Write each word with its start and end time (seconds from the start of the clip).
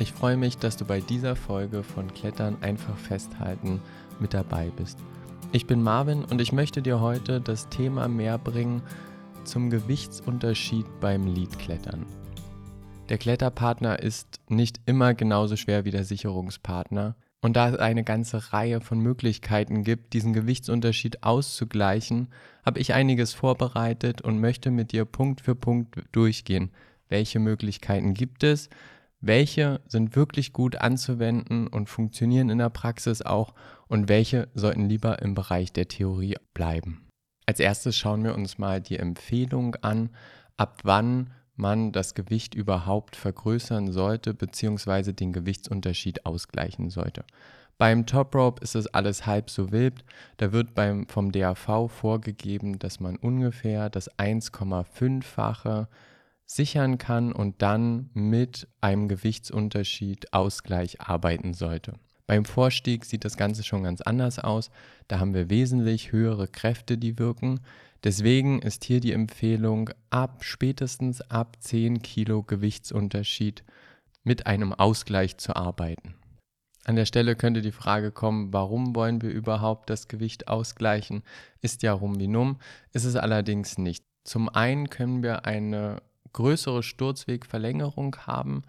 Ich 0.00 0.12
freue 0.12 0.36
mich, 0.36 0.56
dass 0.58 0.76
du 0.76 0.84
bei 0.84 1.00
dieser 1.00 1.34
Folge 1.34 1.82
von 1.82 2.14
Klettern 2.14 2.56
einfach 2.60 2.96
festhalten 2.96 3.80
mit 4.20 4.32
dabei 4.32 4.70
bist. 4.76 4.96
Ich 5.50 5.66
bin 5.66 5.82
Marvin 5.82 6.24
und 6.24 6.40
ich 6.40 6.52
möchte 6.52 6.82
dir 6.82 7.00
heute 7.00 7.40
das 7.40 7.68
Thema 7.68 8.06
mehr 8.06 8.38
bringen 8.38 8.82
zum 9.42 9.70
Gewichtsunterschied 9.70 10.86
beim 11.00 11.26
Leadklettern. 11.26 12.06
Der 13.08 13.18
Kletterpartner 13.18 13.98
ist 14.00 14.40
nicht 14.48 14.80
immer 14.86 15.14
genauso 15.14 15.56
schwer 15.56 15.84
wie 15.84 15.90
der 15.90 16.04
Sicherungspartner. 16.04 17.16
Und 17.40 17.56
da 17.56 17.70
es 17.70 17.76
eine 17.76 18.04
ganze 18.04 18.52
Reihe 18.52 18.80
von 18.80 19.00
Möglichkeiten 19.00 19.82
gibt, 19.82 20.12
diesen 20.12 20.32
Gewichtsunterschied 20.32 21.24
auszugleichen, 21.24 22.28
habe 22.64 22.78
ich 22.78 22.94
einiges 22.94 23.32
vorbereitet 23.32 24.22
und 24.22 24.40
möchte 24.40 24.70
mit 24.70 24.92
dir 24.92 25.04
Punkt 25.04 25.40
für 25.40 25.56
Punkt 25.56 26.04
durchgehen. 26.12 26.70
Welche 27.08 27.40
Möglichkeiten 27.40 28.14
gibt 28.14 28.44
es? 28.44 28.68
Welche 29.20 29.80
sind 29.88 30.14
wirklich 30.14 30.52
gut 30.52 30.76
anzuwenden 30.76 31.66
und 31.66 31.88
funktionieren 31.88 32.50
in 32.50 32.58
der 32.58 32.70
Praxis 32.70 33.22
auch 33.22 33.54
und 33.88 34.08
welche 34.08 34.48
sollten 34.54 34.88
lieber 34.88 35.20
im 35.22 35.34
Bereich 35.34 35.72
der 35.72 35.88
Theorie 35.88 36.36
bleiben. 36.54 37.08
Als 37.46 37.60
erstes 37.60 37.96
schauen 37.96 38.24
wir 38.24 38.34
uns 38.34 38.58
mal 38.58 38.80
die 38.80 38.98
Empfehlung 38.98 39.74
an, 39.76 40.10
ab 40.56 40.80
wann 40.84 41.30
man 41.56 41.92
das 41.92 42.14
Gewicht 42.14 42.54
überhaupt 42.54 43.16
vergrößern 43.16 43.90
sollte 43.90 44.34
bzw. 44.34 45.12
den 45.12 45.32
Gewichtsunterschied 45.32 46.24
ausgleichen 46.24 46.90
sollte. 46.90 47.24
Beim 47.78 48.06
Top 48.06 48.34
Rope 48.34 48.62
ist 48.62 48.74
es 48.74 48.88
alles 48.88 49.24
halb 49.24 49.50
so 49.50 49.70
wild. 49.70 50.04
Da 50.36 50.52
wird 50.52 50.74
beim, 50.74 51.06
vom 51.06 51.30
DAV 51.30 51.88
vorgegeben, 51.88 52.78
dass 52.80 52.98
man 52.98 53.16
ungefähr 53.16 53.88
das 53.88 54.10
1,5-fache 54.18 55.86
sichern 56.48 56.98
kann 56.98 57.30
und 57.32 57.62
dann 57.62 58.10
mit 58.14 58.66
einem 58.80 59.06
Gewichtsunterschied 59.06 60.32
Ausgleich 60.32 61.00
arbeiten 61.00 61.52
sollte. 61.52 61.94
Beim 62.26 62.44
Vorstieg 62.44 63.04
sieht 63.04 63.24
das 63.24 63.36
Ganze 63.36 63.62
schon 63.62 63.84
ganz 63.84 64.00
anders 64.00 64.38
aus. 64.38 64.70
Da 65.08 65.20
haben 65.20 65.34
wir 65.34 65.50
wesentlich 65.50 66.12
höhere 66.12 66.48
Kräfte, 66.48 66.98
die 66.98 67.18
wirken. 67.18 67.60
Deswegen 68.04 68.60
ist 68.60 68.84
hier 68.84 69.00
die 69.00 69.12
Empfehlung, 69.12 69.90
ab 70.10 70.44
spätestens 70.44 71.20
ab 71.22 71.56
10 71.60 72.02
Kilo 72.02 72.42
Gewichtsunterschied 72.42 73.64
mit 74.24 74.46
einem 74.46 74.72
Ausgleich 74.72 75.38
zu 75.38 75.54
arbeiten. 75.56 76.14
An 76.84 76.96
der 76.96 77.06
Stelle 77.06 77.36
könnte 77.36 77.60
die 77.60 77.72
Frage 77.72 78.10
kommen, 78.10 78.52
warum 78.52 78.94
wollen 78.94 79.20
wir 79.20 79.30
überhaupt 79.30 79.90
das 79.90 80.08
Gewicht 80.08 80.48
ausgleichen? 80.48 81.22
Ist 81.60 81.82
ja 81.82 81.92
rum 81.92 82.18
wie 82.18 82.28
numm, 82.28 82.58
ist 82.92 83.04
es 83.04 83.16
allerdings 83.16 83.76
nicht. 83.76 84.04
Zum 84.24 84.48
einen 84.48 84.90
können 84.90 85.22
wir 85.22 85.44
eine 85.46 86.02
größere 86.32 86.82
Sturzwegverlängerung 86.82 88.16
haben, 88.26 88.62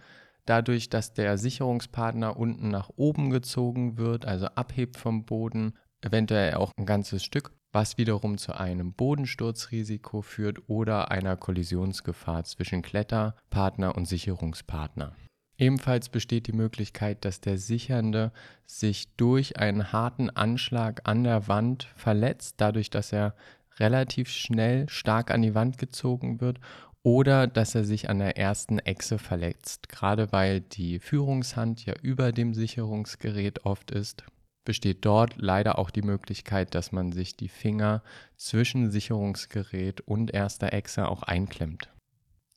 dadurch, 0.45 0.89
dass 0.89 1.13
der 1.13 1.38
Sicherungspartner 1.38 2.38
unten 2.38 2.69
nach 2.69 2.89
oben 2.95 3.29
gezogen 3.29 3.97
wird, 3.97 4.25
also 4.25 4.47
abhebt 4.47 4.97
vom 4.97 5.25
Boden, 5.25 5.73
eventuell 6.02 6.55
auch 6.55 6.71
ein 6.77 6.85
ganzes 6.85 7.23
Stück, 7.23 7.52
was 7.71 7.97
wiederum 7.97 8.37
zu 8.37 8.53
einem 8.53 8.93
Bodensturzrisiko 8.93 10.21
führt 10.21 10.67
oder 10.67 11.11
einer 11.11 11.37
Kollisionsgefahr 11.37 12.43
zwischen 12.45 12.81
Kletterpartner 12.81 13.95
und 13.95 14.05
Sicherungspartner. 14.05 15.15
Ebenfalls 15.57 16.09
besteht 16.09 16.47
die 16.47 16.53
Möglichkeit, 16.53 17.25
dass 17.25 17.41
der 17.41 17.57
Sichernde 17.57 18.31
sich 18.65 19.13
durch 19.17 19.59
einen 19.59 19.91
harten 19.91 20.30
Anschlag 20.30 21.02
an 21.03 21.25
der 21.25 21.47
Wand 21.49 21.89
verletzt, 21.95 22.55
dadurch, 22.57 22.89
dass 22.89 23.11
er 23.11 23.35
relativ 23.77 24.30
schnell 24.30 24.87
stark 24.89 25.31
an 25.31 25.41
die 25.41 25.55
Wand 25.55 25.77
gezogen 25.77 26.41
wird 26.41 26.59
oder 27.03 27.47
dass 27.47 27.75
er 27.75 27.83
sich 27.83 28.09
an 28.09 28.19
der 28.19 28.38
ersten 28.38 28.80
Echse 28.80 29.17
verletzt. 29.19 29.89
Gerade 29.89 30.31
weil 30.31 30.61
die 30.61 31.00
Führungshand 31.00 31.86
ja 31.86 31.94
über 32.02 32.31
dem 32.31 32.53
Sicherungsgerät 32.53 33.66
oft 33.66 33.92
ist, 33.92 34.23
besteht 34.66 35.05
dort 35.05 35.36
leider 35.38 35.80
auch 35.80 35.89
die 35.89 36.02
Möglichkeit, 36.02 36.75
dass 36.75 36.92
man 36.92 37.11
sich 37.11 37.36
die 37.36 37.47
Finger 37.47 38.03
zwischen 38.36 38.92
Sicherungsgerät 38.92 40.02
und 40.02 40.32
erster 40.33 40.73
Echse 40.73 41.08
auch 41.08 41.23
einklemmt. 41.23 41.89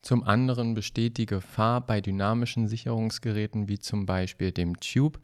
Zum 0.02 0.24
anderen 0.24 0.74
besteht 0.74 1.16
die 1.16 1.26
Gefahr 1.26 1.80
bei 1.80 2.00
dynamischen 2.00 2.66
Sicherungsgeräten 2.66 3.68
wie 3.68 3.78
zum 3.78 4.04
Beispiel 4.04 4.50
dem 4.50 4.80
Tube, 4.80 5.20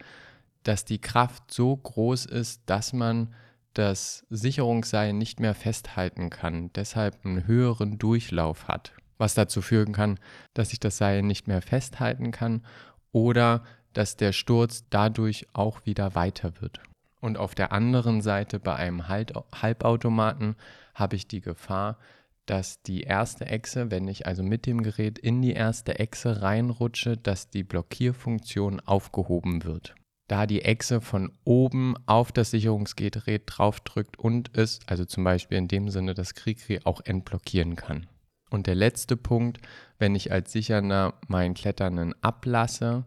dass 0.63 0.85
die 0.85 1.01
Kraft 1.01 1.53
so 1.53 1.77
groß 1.77 2.27
ist, 2.27 2.63
dass 2.67 2.93
man 2.93 3.35
das 3.75 4.25
Sicherungsseil 4.31 5.13
nicht 5.13 5.41
mehr 5.41 5.55
festhalten 5.55 6.31
kann, 6.31 6.73
deshalb 6.75 7.25
einen 7.25 7.47
höheren 7.47 7.99
Durchlauf 7.99 8.69
hat 8.69 8.93
was 9.19 9.35
dazu 9.35 9.61
führen 9.61 9.93
kann, 9.93 10.19
dass 10.55 10.71
sich 10.71 10.81
das 10.81 10.97
Seil 10.97 11.23
nicht 11.23 11.49
mehr 11.49 11.61
festhalten 11.61 12.31
kann 12.31 12.65
oder 13.13 13.65
dass 13.93 14.17
der 14.17 14.33
Sturz 14.33 14.85
dadurch 14.91 15.47
auch 15.53 15.85
wieder 15.85 16.15
weiter 16.15 16.61
wird. 16.61 16.81
Und 17.21 17.37
auf 17.37 17.55
der 17.55 17.73
anderen 17.73 18.23
Seite 18.23 18.61
bei 18.61 18.77
einem 18.77 19.09
Halbautomaten 19.09 20.57
habe 20.95 21.17
ich 21.17 21.27
die 21.27 21.41
Gefahr, 21.41 21.99
dass 22.47 22.81
die 22.83 23.03
erste 23.03 23.47
Echse, 23.47 23.91
wenn 23.91 24.09
ich 24.09 24.27
also 24.27 24.43
mit 24.43 24.67
dem 24.67 24.83
Gerät 24.83 25.19
in 25.19 25.43
die 25.43 25.53
erste 25.53 25.99
Echse 25.99 26.43
reinrutsche, 26.43 27.17
dass 27.17 27.51
die 27.51 27.65
Blockierfunktion 27.65 28.81
aufgehoben 28.81 29.65
wird. 29.65 29.95
Da 30.29 30.47
die 30.47 30.63
Echse 30.63 31.01
von 31.01 31.33
oben 31.45 31.95
auf 32.07 32.33
das 32.33 32.51
Sicherungsgerät 32.51 33.43
draufdrückt 33.47 34.19
und 34.19 34.57
es, 34.57 34.81
also 34.87 35.05
zum 35.05 35.25
Beispiel 35.25 35.59
in 35.59 35.69
dem 35.69 35.89
Sinne 35.89 36.15
das 36.15 36.35
Krikri 36.35 36.81
auch 36.85 37.01
entblockieren 37.05 37.77
kann. 37.77 38.07
Und 38.51 38.67
der 38.67 38.75
letzte 38.75 39.17
Punkt, 39.17 39.61
wenn 39.99 40.15
ich 40.15 40.33
als 40.33 40.53
Sichernder 40.53 41.15
meinen 41.27 41.55
Kletternden 41.55 42.15
ablasse, 42.23 43.05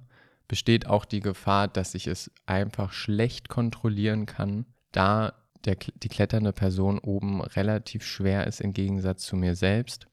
besteht 0.48 0.88
auch 0.88 1.06
die 1.06 1.22
Gefahr, 1.22 1.68
dass 1.68 1.96
ich 1.96 2.08
es 2.08 2.30
einfach 2.46 2.92
schlecht 2.92 3.50
kontrollieren 3.50 4.26
kann, 4.26 4.66
da 4.92 5.34
der, 5.66 5.76
die 5.76 6.10
kletternde 6.10 6.54
Person 6.54 7.00
oben 7.00 7.42
relativ 7.42 8.04
schwer 8.04 8.48
ist 8.48 8.62
im 8.62 8.74
Gegensatz 8.74 9.24
zu 9.24 9.36
mir 9.36 9.56
selbst 9.56 10.08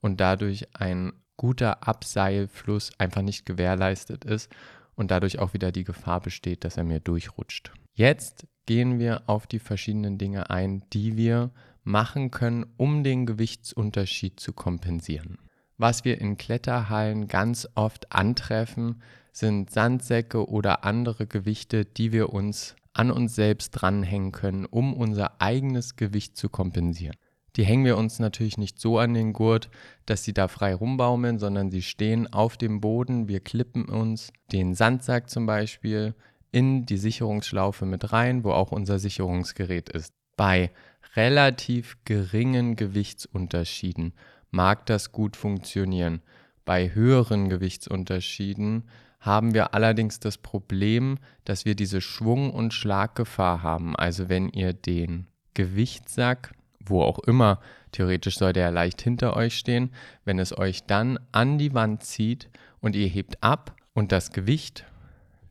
und 0.00 0.20
dadurch 0.20 0.66
ein 0.74 1.12
guter 1.36 1.86
Abseilfluss 1.86 2.92
einfach 2.98 3.22
nicht 3.22 3.46
gewährleistet 3.46 4.24
ist 4.24 4.50
und 4.94 5.10
dadurch 5.10 5.38
auch 5.38 5.54
wieder 5.54 5.72
die 5.72 5.84
Gefahr 5.84 6.20
besteht, 6.20 6.64
dass 6.64 6.76
er 6.76 6.84
mir 6.84 7.00
durchrutscht. 7.00 7.72
Jetzt 7.94 8.46
gehen 8.66 8.98
wir 8.98 9.22
auf 9.26 9.46
die 9.46 9.58
verschiedenen 9.58 10.18
Dinge 10.18 10.50
ein, 10.50 10.82
die 10.92 11.16
wir 11.16 11.50
machen 11.84 12.30
können, 12.30 12.66
um 12.76 13.04
den 13.04 13.26
Gewichtsunterschied 13.26 14.40
zu 14.40 14.52
kompensieren. 14.52 15.38
Was 15.76 16.04
wir 16.04 16.20
in 16.20 16.36
Kletterhallen 16.36 17.28
ganz 17.28 17.68
oft 17.74 18.12
antreffen, 18.12 19.02
sind 19.32 19.70
Sandsäcke 19.70 20.48
oder 20.48 20.84
andere 20.84 21.26
Gewichte, 21.26 21.84
die 21.84 22.12
wir 22.12 22.32
uns 22.32 22.76
an 22.92 23.10
uns 23.10 23.34
selbst 23.34 23.70
dranhängen 23.70 24.32
können, 24.32 24.66
um 24.66 24.94
unser 24.94 25.40
eigenes 25.40 25.96
Gewicht 25.96 26.36
zu 26.36 26.48
kompensieren. 26.48 27.16
Die 27.56 27.64
hängen 27.64 27.84
wir 27.84 27.96
uns 27.96 28.18
natürlich 28.18 28.58
nicht 28.58 28.80
so 28.80 28.98
an 28.98 29.14
den 29.14 29.32
Gurt, 29.32 29.68
dass 30.06 30.24
sie 30.24 30.32
da 30.32 30.48
frei 30.48 30.74
rumbaumeln, 30.74 31.38
sondern 31.38 31.70
sie 31.70 31.82
stehen 31.82 32.32
auf 32.32 32.56
dem 32.56 32.80
Boden. 32.80 33.28
Wir 33.28 33.40
klippen 33.40 33.84
uns 33.84 34.32
den 34.50 34.74
Sandsack 34.74 35.30
zum 35.30 35.46
Beispiel 35.46 36.14
in 36.50 36.86
die 36.86 36.96
Sicherungsschlaufe 36.96 37.86
mit 37.86 38.12
rein, 38.12 38.44
wo 38.44 38.52
auch 38.52 38.72
unser 38.72 38.98
Sicherungsgerät 38.98 39.88
ist. 39.88 40.12
Bei 40.36 40.70
relativ 41.16 41.98
geringen 42.04 42.76
Gewichtsunterschieden 42.76 44.14
mag 44.50 44.86
das 44.86 45.12
gut 45.12 45.36
funktionieren. 45.36 46.22
Bei 46.64 46.94
höheren 46.94 47.48
Gewichtsunterschieden 47.48 48.84
haben 49.20 49.54
wir 49.54 49.74
allerdings 49.74 50.20
das 50.20 50.38
Problem, 50.38 51.18
dass 51.44 51.64
wir 51.64 51.74
diese 51.74 52.00
Schwung- 52.00 52.50
und 52.50 52.74
Schlaggefahr 52.74 53.62
haben. 53.62 53.96
Also 53.96 54.28
wenn 54.28 54.48
ihr 54.50 54.72
den 54.72 55.26
Gewichtssack, 55.54 56.52
wo 56.84 57.02
auch 57.02 57.18
immer, 57.20 57.60
theoretisch 57.92 58.36
sollte 58.36 58.60
er 58.60 58.70
leicht 58.70 59.00
hinter 59.00 59.34
euch 59.36 59.56
stehen, 59.56 59.90
wenn 60.24 60.38
es 60.38 60.56
euch 60.56 60.84
dann 60.84 61.18
an 61.32 61.58
die 61.58 61.74
Wand 61.74 62.02
zieht 62.02 62.50
und 62.80 62.96
ihr 62.96 63.08
hebt 63.08 63.42
ab 63.42 63.74
und 63.94 64.12
das 64.12 64.30
Gewicht, 64.30 64.84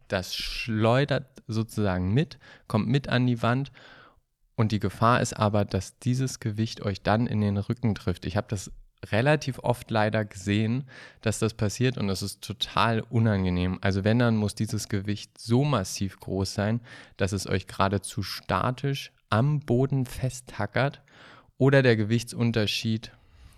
das 0.07 0.35
schleudert 0.35 1.25
sozusagen 1.47 2.13
mit, 2.13 2.37
kommt 2.67 2.87
mit 2.87 3.09
an 3.09 3.25
die 3.25 3.41
Wand 3.41 3.71
und 4.55 4.71
die 4.71 4.79
Gefahr 4.79 5.21
ist 5.21 5.33
aber, 5.33 5.65
dass 5.65 5.97
dieses 5.99 6.39
Gewicht 6.39 6.81
euch 6.81 7.01
dann 7.01 7.27
in 7.27 7.41
den 7.41 7.57
Rücken 7.57 7.95
trifft. 7.95 8.25
Ich 8.25 8.37
habe 8.37 8.47
das 8.49 8.71
relativ 9.11 9.59
oft 9.59 9.91
leider 9.91 10.23
gesehen, 10.25 10.85
dass 11.21 11.39
das 11.39 11.53
passiert 11.53 11.97
und 11.97 12.09
es 12.09 12.21
ist 12.21 12.41
total 12.41 13.01
unangenehm. 13.01 13.77
Also 13.81 14.03
wenn, 14.03 14.19
dann 14.19 14.37
muss 14.37 14.55
dieses 14.55 14.87
Gewicht 14.89 15.37
so 15.37 15.63
massiv 15.63 16.19
groß 16.19 16.53
sein, 16.53 16.81
dass 17.17 17.31
es 17.31 17.47
euch 17.47 17.67
geradezu 17.67 18.23
statisch 18.23 19.11
am 19.29 19.59
Boden 19.59 20.05
festtackert 20.05 21.01
oder 21.57 21.81
der 21.81 21.95
Gewichtsunterschied 21.95 23.11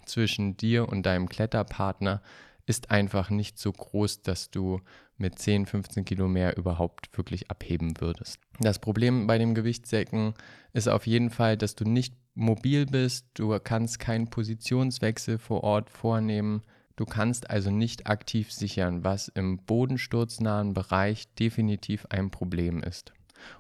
zwischen 0.06 0.58
dir 0.58 0.88
und 0.88 1.06
deinem 1.06 1.30
Kletterpartner 1.30 2.22
ist 2.66 2.92
einfach 2.92 3.30
nicht 3.30 3.60
so 3.60 3.72
groß, 3.72 4.22
dass 4.22 4.50
du 4.50 4.82
mit 5.18 5.40
10, 5.40 5.66
15 5.66 6.06
Kilo 6.06 6.28
mehr 6.28 6.58
überhaupt 6.58 7.16
wirklich 7.18 7.50
abheben 7.50 8.00
würdest. 8.00 8.40
Das 8.60 8.80
Problem 8.80 9.28
bei 9.28 9.38
dem 9.38 9.56
Gewichtssäcken 9.56 10.34
ist 10.74 10.88
auf 10.88 11.08
jeden 11.08 11.30
Fall, 11.30 11.58
dass 11.58 11.76
du 11.76 11.86
nicht 11.86 12.16
mobil 12.34 12.86
bist, 12.86 13.28
du 13.36 13.58
kannst 13.60 14.00
keinen 14.00 14.30
Positionswechsel 14.30 15.38
vor 15.38 15.64
Ort 15.64 15.90
vornehmen. 15.90 16.64
Du 16.98 17.06
kannst 17.06 17.50
also 17.50 17.72
nicht 17.72 18.08
aktiv 18.08 18.52
sichern, 18.52 19.04
was 19.04 19.28
im 19.28 19.58
bodensturznahen 19.58 20.74
Bereich 20.74 21.34
definitiv 21.36 22.06
ein 22.10 22.32
Problem 22.32 22.82
ist. 22.82 23.14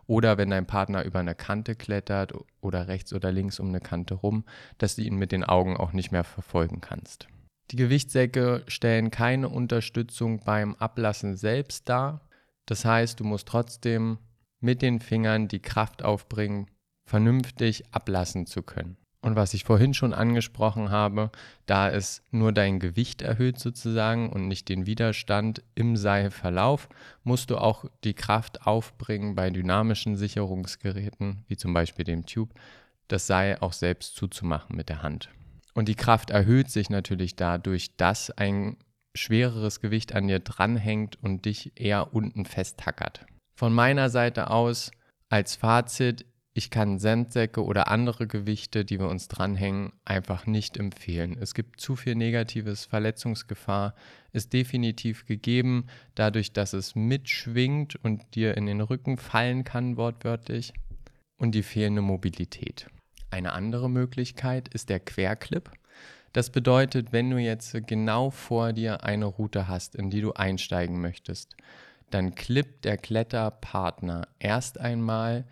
Oder 0.08 0.38
wenn 0.38 0.50
dein 0.50 0.66
Partner 0.66 1.04
über 1.04 1.20
eine 1.20 1.36
Kante 1.36 1.76
klettert 1.76 2.34
oder 2.62 2.88
rechts 2.88 3.14
oder 3.14 3.32
links 3.32 3.60
um 3.60 3.68
eine 3.68 3.82
Kante 3.82 4.14
rum, 4.14 4.46
dass 4.78 4.96
du 4.96 5.02
ihn 5.02 5.16
mit 5.16 5.32
den 5.32 5.44
Augen 5.44 5.76
auch 5.78 5.94
nicht 5.94 6.12
mehr 6.12 6.24
verfolgen 6.24 6.82
kannst. 6.82 7.28
Die 7.72 7.78
Gewichtssäcke 7.78 8.64
stellen 8.68 9.10
keine 9.10 9.50
Unterstützung 9.50 10.44
beim 10.44 10.76
Ablassen 10.76 11.36
selbst 11.36 11.90
dar. 11.90 12.22
Das 12.66 12.86
heißt, 12.86 13.20
du 13.20 13.24
musst 13.24 13.48
trotzdem 13.48 14.20
mit 14.60 14.82
den 14.82 15.00
Fingern 15.00 15.48
die 15.48 15.62
Kraft 15.62 16.04
aufbringen, 16.04 16.68
vernünftig 17.06 17.84
ablassen 17.92 18.46
zu 18.46 18.64
können. 18.64 18.98
Und 19.26 19.36
was 19.36 19.56
ich 19.56 19.64
vorhin 19.64 19.96
schon 19.96 20.14
angesprochen 20.14 20.92
habe, 20.92 21.32
da 21.66 21.90
es 21.90 22.22
nur 22.30 22.52
dein 22.52 22.80
Gewicht 22.80 23.24
erhöht 23.24 23.58
sozusagen 23.58 24.30
und 24.30 24.48
nicht 24.48 24.70
den 24.70 24.86
Widerstand 24.86 25.64
im 25.74 25.98
Seilverlauf, 25.98 26.90
musst 27.24 27.50
du 27.50 27.58
auch 27.58 27.86
die 28.04 28.14
Kraft 28.14 28.68
aufbringen 28.68 29.34
bei 29.34 29.50
dynamischen 29.50 30.16
Sicherungsgeräten, 30.16 31.44
wie 31.48 31.58
zum 31.58 31.74
Beispiel 31.74 32.06
dem 32.06 32.28
Tube, 32.28 32.54
das 33.08 33.26
Seil 33.26 33.58
auch 33.62 33.74
selbst 33.74 34.16
zuzumachen 34.16 34.76
mit 34.76 34.90
der 34.90 35.02
Hand. 35.02 35.30
Und 35.76 35.90
die 35.90 35.96
Kraft 35.96 36.32
erhöht 36.32 36.72
sich 36.72 36.90
natürlich 36.90 37.36
dadurch, 37.36 37.96
dass 37.98 38.32
ein 38.32 38.78
schwereres 39.14 39.82
Gewicht 39.82 40.16
an 40.16 40.28
dir 40.28 40.40
dranhängt 40.40 41.22
und 41.22 41.46
dich 41.46 41.74
eher 41.76 42.14
unten 42.14 42.46
festtackert. 42.46 43.26
Von 43.54 43.74
meiner 43.74 44.10
Seite 44.10 44.50
aus 44.50 44.92
als 45.30 45.56
Fazit, 45.56 46.26
ich 46.54 46.70
kann 46.70 47.00
Sandsäcke 47.00 47.62
oder 47.62 47.90
andere 47.90 48.28
Gewichte, 48.28 48.86
die 48.86 49.00
wir 49.00 49.10
uns 49.10 49.28
dranhängen, 49.28 49.92
einfach 50.06 50.46
nicht 50.46 50.78
empfehlen. 50.78 51.38
Es 51.38 51.54
gibt 51.54 51.82
zu 51.82 51.98
viel 51.98 52.16
negatives 52.16 52.86
Verletzungsgefahr, 52.86 53.96
ist 54.32 54.54
definitiv 54.54 55.26
gegeben, 55.26 55.88
dadurch, 56.16 56.54
dass 56.54 56.72
es 56.72 56.96
mitschwingt 56.96 57.98
und 57.98 58.36
dir 58.36 58.56
in 58.56 58.66
den 58.66 58.80
Rücken 58.80 59.18
fallen 59.18 59.66
kann, 59.66 59.98
wortwörtlich, 59.98 60.74
und 61.38 61.54
die 61.54 61.64
fehlende 61.64 62.02
Mobilität. 62.02 62.88
Eine 63.30 63.54
andere 63.54 63.90
Möglichkeit 63.90 64.68
ist 64.70 64.90
der 64.90 65.00
Querclip. 65.00 65.72
Das 66.34 66.50
bedeutet, 66.50 67.14
wenn 67.14 67.30
du 67.30 67.38
jetzt 67.38 67.76
genau 67.88 68.30
vor 68.30 68.74
dir 68.74 69.04
eine 69.04 69.26
Route 69.26 69.68
hast, 69.68 69.96
in 69.96 70.10
die 70.10 70.22
du 70.22 70.34
einsteigen 70.34 71.00
möchtest, 71.00 71.56
dann 72.10 72.36
klippt 72.36 72.86
der 72.86 72.98
Kletterpartner 72.98 74.28
erst 74.40 74.80
einmal 74.80 75.46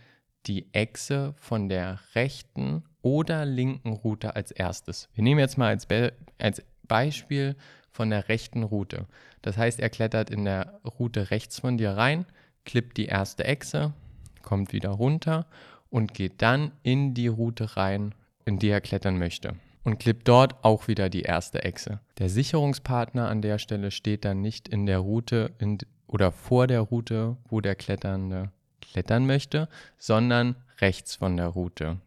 die 0.45 0.73
Echse 0.73 1.33
von 1.37 1.69
der 1.69 1.99
rechten 2.15 2.83
oder 3.01 3.45
linken 3.45 3.93
Route 3.93 4.35
als 4.35 4.51
erstes. 4.51 5.09
Wir 5.13 5.23
nehmen 5.23 5.39
jetzt 5.39 5.57
mal 5.57 5.69
als, 5.69 5.85
Be 5.85 6.13
als 6.37 6.61
Beispiel 6.83 7.55
von 7.89 8.09
der 8.09 8.27
rechten 8.27 8.63
Route. 8.63 9.07
Das 9.41 9.57
heißt, 9.57 9.79
er 9.79 9.89
klettert 9.89 10.29
in 10.29 10.45
der 10.45 10.81
Route 10.99 11.31
rechts 11.31 11.59
von 11.59 11.77
dir 11.77 11.91
rein, 11.91 12.25
klippt 12.65 12.97
die 12.97 13.05
erste 13.05 13.45
Echse, 13.45 13.93
kommt 14.41 14.73
wieder 14.73 14.89
runter 14.89 15.45
und 15.93 16.15
geht 16.15 16.41
dann 16.41 16.71
in 16.81 17.13
die 17.13 17.27
Route 17.27 17.77
rein, 17.77 18.15
in 18.45 18.57
die 18.57 18.69
er 18.69 18.81
klettern 18.81 19.19
möchte. 19.19 19.53
Und 19.83 19.99
klippt 19.99 20.27
dort 20.27 20.63
auch 20.63 20.87
wieder 20.87 21.07
die 21.07 21.21
erste 21.21 21.63
Echse. 21.63 21.99
Der 22.17 22.29
Sicherungspartner 22.29 23.29
an 23.29 23.43
der 23.43 23.59
Stelle 23.59 23.91
steht 23.91 24.25
dann 24.25 24.41
nicht 24.41 24.67
in 24.67 24.87
der 24.87 24.97
Route 24.97 25.51
in, 25.59 25.77
oder 26.07 26.31
vor 26.31 26.65
der 26.65 26.81
Route, 26.81 27.37
wo 27.47 27.61
der 27.61 27.75
Kletternde 27.75 28.51
klettern 28.81 29.27
möchte, 29.27 29.69
sondern 29.99 30.55
rechts 30.81 31.15
von 31.15 31.37
der 31.37 31.47
Route. 31.47 31.97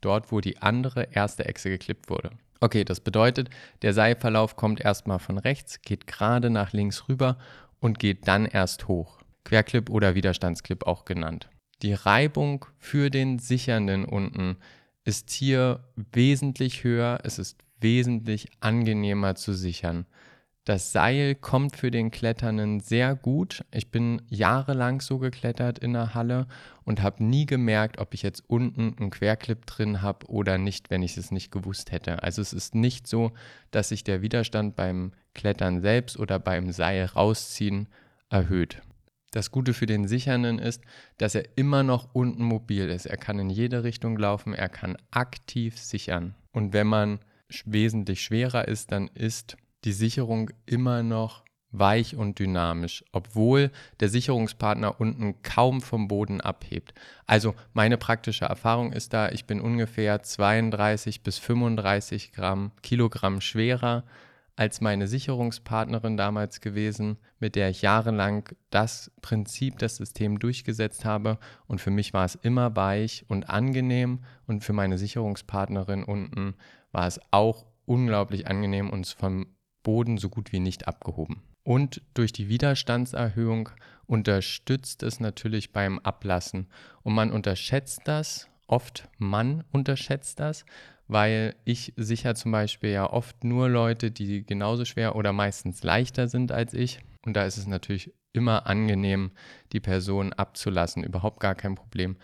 Dort, 0.00 0.32
wo 0.32 0.40
die 0.40 0.60
andere 0.60 1.04
erste 1.12 1.44
Echse 1.44 1.70
geklippt 1.70 2.10
wurde. 2.10 2.30
Okay, 2.58 2.84
das 2.84 2.98
bedeutet, 2.98 3.48
der 3.82 3.92
Seilverlauf 3.92 4.56
kommt 4.56 4.80
erstmal 4.80 5.20
von 5.20 5.38
rechts, 5.38 5.82
geht 5.82 6.08
gerade 6.08 6.50
nach 6.50 6.72
links 6.72 7.08
rüber 7.08 7.38
und 7.78 8.00
geht 8.00 8.26
dann 8.26 8.46
erst 8.46 8.88
hoch. 8.88 9.20
Querclip 9.44 9.88
oder 9.88 10.16
Widerstandsclip 10.16 10.84
auch 10.84 11.04
genannt. 11.04 11.48
Die 11.82 11.92
Reibung 11.92 12.64
für 12.78 13.10
den 13.10 13.38
Sichernden 13.38 14.04
unten 14.04 14.56
ist 15.04 15.30
hier 15.30 15.84
wesentlich 16.12 16.84
höher, 16.84 17.20
es 17.22 17.38
ist 17.38 17.58
wesentlich 17.80 18.48
angenehmer 18.60 19.34
zu 19.34 19.52
sichern. 19.52 20.06
Das 20.64 20.90
Seil 20.90 21.36
kommt 21.36 21.76
für 21.76 21.92
den 21.92 22.10
Kletternden 22.10 22.80
sehr 22.80 23.14
gut. 23.14 23.64
Ich 23.70 23.92
bin 23.92 24.22
jahrelang 24.28 25.00
so 25.00 25.18
geklettert 25.18 25.78
in 25.78 25.92
der 25.92 26.12
Halle 26.14 26.48
und 26.82 27.02
habe 27.02 27.22
nie 27.22 27.46
gemerkt, 27.46 27.98
ob 27.98 28.14
ich 28.14 28.22
jetzt 28.22 28.42
unten 28.48 28.96
einen 28.98 29.10
Querclip 29.10 29.64
drin 29.66 30.02
habe 30.02 30.26
oder 30.26 30.58
nicht, 30.58 30.90
wenn 30.90 31.04
ich 31.04 31.16
es 31.16 31.30
nicht 31.30 31.52
gewusst 31.52 31.92
hätte. 31.92 32.24
Also 32.24 32.42
es 32.42 32.52
ist 32.52 32.74
nicht 32.74 33.06
so, 33.06 33.30
dass 33.70 33.90
sich 33.90 34.02
der 34.02 34.22
Widerstand 34.22 34.74
beim 34.74 35.12
Klettern 35.34 35.82
selbst 35.82 36.18
oder 36.18 36.40
beim 36.40 36.72
Seil 36.72 37.04
rausziehen 37.04 37.86
erhöht. 38.28 38.82
Das 39.30 39.50
Gute 39.50 39.74
für 39.74 39.86
den 39.86 40.08
Sichernden 40.08 40.58
ist, 40.58 40.82
dass 41.18 41.34
er 41.34 41.44
immer 41.56 41.82
noch 41.82 42.08
unten 42.14 42.44
mobil 42.44 42.88
ist. 42.88 43.06
Er 43.06 43.16
kann 43.16 43.38
in 43.38 43.50
jede 43.50 43.84
Richtung 43.84 44.16
laufen, 44.16 44.54
er 44.54 44.68
kann 44.68 44.96
aktiv 45.10 45.78
sichern. 45.78 46.34
Und 46.52 46.72
wenn 46.72 46.86
man 46.86 47.18
wesentlich 47.64 48.22
schwerer 48.22 48.66
ist, 48.66 48.92
dann 48.92 49.08
ist 49.08 49.56
die 49.84 49.92
Sicherung 49.92 50.50
immer 50.64 51.02
noch 51.02 51.44
weich 51.70 52.16
und 52.16 52.38
dynamisch, 52.38 53.04
obwohl 53.12 53.70
der 54.00 54.08
Sicherungspartner 54.08 55.00
unten 55.00 55.42
kaum 55.42 55.80
vom 55.80 56.08
Boden 56.08 56.40
abhebt. 56.40 56.94
Also 57.26 57.54
meine 57.72 57.98
praktische 57.98 58.46
Erfahrung 58.46 58.92
ist 58.92 59.12
da, 59.12 59.28
ich 59.30 59.44
bin 59.44 59.60
ungefähr 59.60 60.22
32 60.22 61.22
bis 61.22 61.38
35 61.38 62.32
Gramm, 62.32 62.72
Kilogramm 62.82 63.40
schwerer 63.40 64.04
als 64.56 64.80
meine 64.80 65.06
Sicherungspartnerin 65.06 66.16
damals 66.16 66.60
gewesen, 66.62 67.18
mit 67.38 67.54
der 67.54 67.68
ich 67.68 67.82
jahrelang 67.82 68.48
das 68.70 69.12
Prinzip, 69.20 69.78
das 69.78 69.96
System 69.96 70.38
durchgesetzt 70.38 71.04
habe. 71.04 71.38
Und 71.66 71.80
für 71.80 71.90
mich 71.90 72.14
war 72.14 72.24
es 72.24 72.34
immer 72.36 72.74
weich 72.74 73.26
und 73.28 73.50
angenehm. 73.50 74.24
Und 74.46 74.64
für 74.64 74.72
meine 74.72 74.96
Sicherungspartnerin 74.96 76.02
unten 76.04 76.54
war 76.90 77.06
es 77.06 77.20
auch 77.30 77.66
unglaublich 77.84 78.46
angenehm, 78.46 78.88
uns 78.88 79.12
vom 79.12 79.46
Boden 79.82 80.16
so 80.16 80.30
gut 80.30 80.52
wie 80.52 80.60
nicht 80.60 80.88
abgehoben. 80.88 81.42
Und 81.62 82.00
durch 82.14 82.32
die 82.32 82.48
Widerstandserhöhung 82.48 83.68
unterstützt 84.06 85.02
es 85.02 85.20
natürlich 85.20 85.72
beim 85.72 85.98
Ablassen. 85.98 86.68
Und 87.02 87.14
man 87.14 87.30
unterschätzt 87.30 88.02
das, 88.04 88.48
oft 88.68 89.08
man 89.18 89.64
unterschätzt 89.70 90.40
das, 90.40 90.64
weil 91.08 91.54
ich 91.64 91.92
sicher 91.96 92.34
zum 92.34 92.52
Beispiel 92.52 92.90
ja 92.90 93.10
oft 93.10 93.44
nur 93.44 93.68
Leute, 93.68 94.10
die 94.10 94.44
genauso 94.44 94.84
schwer 94.84 95.16
oder 95.16 95.32
meistens 95.32 95.82
leichter 95.82 96.28
sind 96.28 96.52
als 96.52 96.74
ich. 96.74 97.00
Und 97.24 97.34
da 97.34 97.44
ist 97.44 97.56
es 97.56 97.66
natürlich 97.66 98.12
immer 98.32 98.66
angenehm, 98.66 99.32
die 99.72 99.80
Person 99.80 100.32
abzulassen, 100.32 101.04
überhaupt 101.04 101.40
gar 101.40 101.54
kein 101.54 101.74
Problem. 101.74 102.16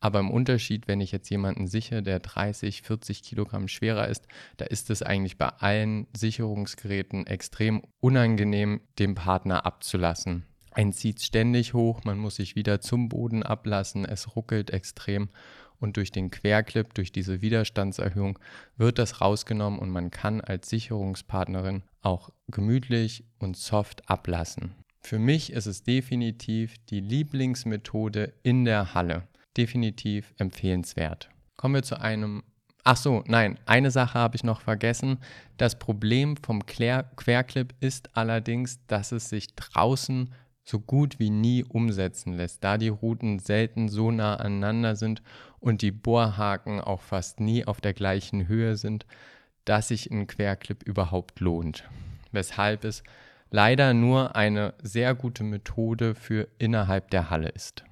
Aber 0.00 0.18
im 0.18 0.30
Unterschied, 0.30 0.88
wenn 0.88 1.02
ich 1.02 1.12
jetzt 1.12 1.28
jemanden 1.28 1.66
sichere, 1.66 2.02
der 2.02 2.20
30, 2.20 2.82
40 2.82 3.22
Kilogramm 3.22 3.68
schwerer 3.68 4.08
ist, 4.08 4.26
da 4.56 4.64
ist 4.64 4.88
es 4.88 5.02
eigentlich 5.02 5.36
bei 5.36 5.48
allen 5.48 6.06
Sicherungsgeräten 6.16 7.26
extrem 7.26 7.82
unangenehm, 8.00 8.80
den 8.98 9.14
Partner 9.14 9.66
abzulassen. 9.66 10.46
Ein 10.72 10.92
zieht 10.92 11.20
ständig 11.20 11.74
hoch, 11.74 12.04
man 12.04 12.18
muss 12.18 12.36
sich 12.36 12.56
wieder 12.56 12.80
zum 12.80 13.08
Boden 13.08 13.42
ablassen, 13.42 14.06
es 14.06 14.36
ruckelt 14.36 14.70
extrem 14.70 15.28
und 15.80 15.96
durch 15.96 16.12
den 16.12 16.30
Querclip, 16.30 16.94
durch 16.94 17.10
diese 17.10 17.42
Widerstandserhöhung 17.42 18.38
wird 18.76 18.98
das 18.98 19.20
rausgenommen 19.20 19.78
und 19.78 19.90
man 19.90 20.10
kann 20.10 20.40
als 20.40 20.68
Sicherungspartnerin 20.68 21.82
auch 22.02 22.30
gemütlich 22.48 23.24
und 23.38 23.56
soft 23.56 24.08
ablassen. 24.08 24.74
Für 25.00 25.18
mich 25.18 25.52
ist 25.52 25.66
es 25.66 25.82
definitiv 25.82 26.76
die 26.90 27.00
Lieblingsmethode 27.00 28.34
in 28.42 28.64
der 28.64 28.94
Halle 28.94 29.26
definitiv 29.56 30.32
empfehlenswert. 30.38 31.30
Kommen 31.56 31.74
wir 31.74 31.82
zu 31.82 32.00
einem. 32.00 32.42
Ach 32.84 32.96
so, 32.96 33.22
nein, 33.26 33.58
eine 33.66 33.90
Sache 33.90 34.18
habe 34.18 34.36
ich 34.36 34.44
noch 34.44 34.62
vergessen. 34.62 35.18
Das 35.58 35.78
Problem 35.78 36.36
vom 36.38 36.64
Querclip 36.64 37.74
ist 37.80 38.16
allerdings, 38.16 38.84
dass 38.86 39.12
es 39.12 39.28
sich 39.28 39.54
draußen 39.54 40.32
so 40.64 40.78
gut 40.78 41.18
wie 41.18 41.30
nie 41.30 41.64
umsetzen 41.64 42.34
lässt, 42.34 42.62
da 42.62 42.78
die 42.78 42.88
Routen 42.88 43.38
selten 43.38 43.88
so 43.88 44.10
nah 44.10 44.36
aneinander 44.36 44.96
sind 44.96 45.22
und 45.58 45.82
die 45.82 45.90
Bohrhaken 45.90 46.80
auch 46.80 47.00
fast 47.00 47.40
nie 47.40 47.64
auf 47.64 47.80
der 47.80 47.94
gleichen 47.94 48.48
Höhe 48.48 48.76
sind, 48.76 49.06
dass 49.64 49.88
sich 49.88 50.10
ein 50.10 50.26
Querclip 50.26 50.82
überhaupt 50.82 51.40
lohnt. 51.40 51.84
Weshalb 52.32 52.84
es 52.84 53.02
leider 53.50 53.94
nur 53.94 54.36
eine 54.36 54.74
sehr 54.82 55.14
gute 55.14 55.44
Methode 55.44 56.14
für 56.14 56.48
innerhalb 56.58 57.10
der 57.10 57.30
Halle 57.30 57.48
ist. 57.48 57.84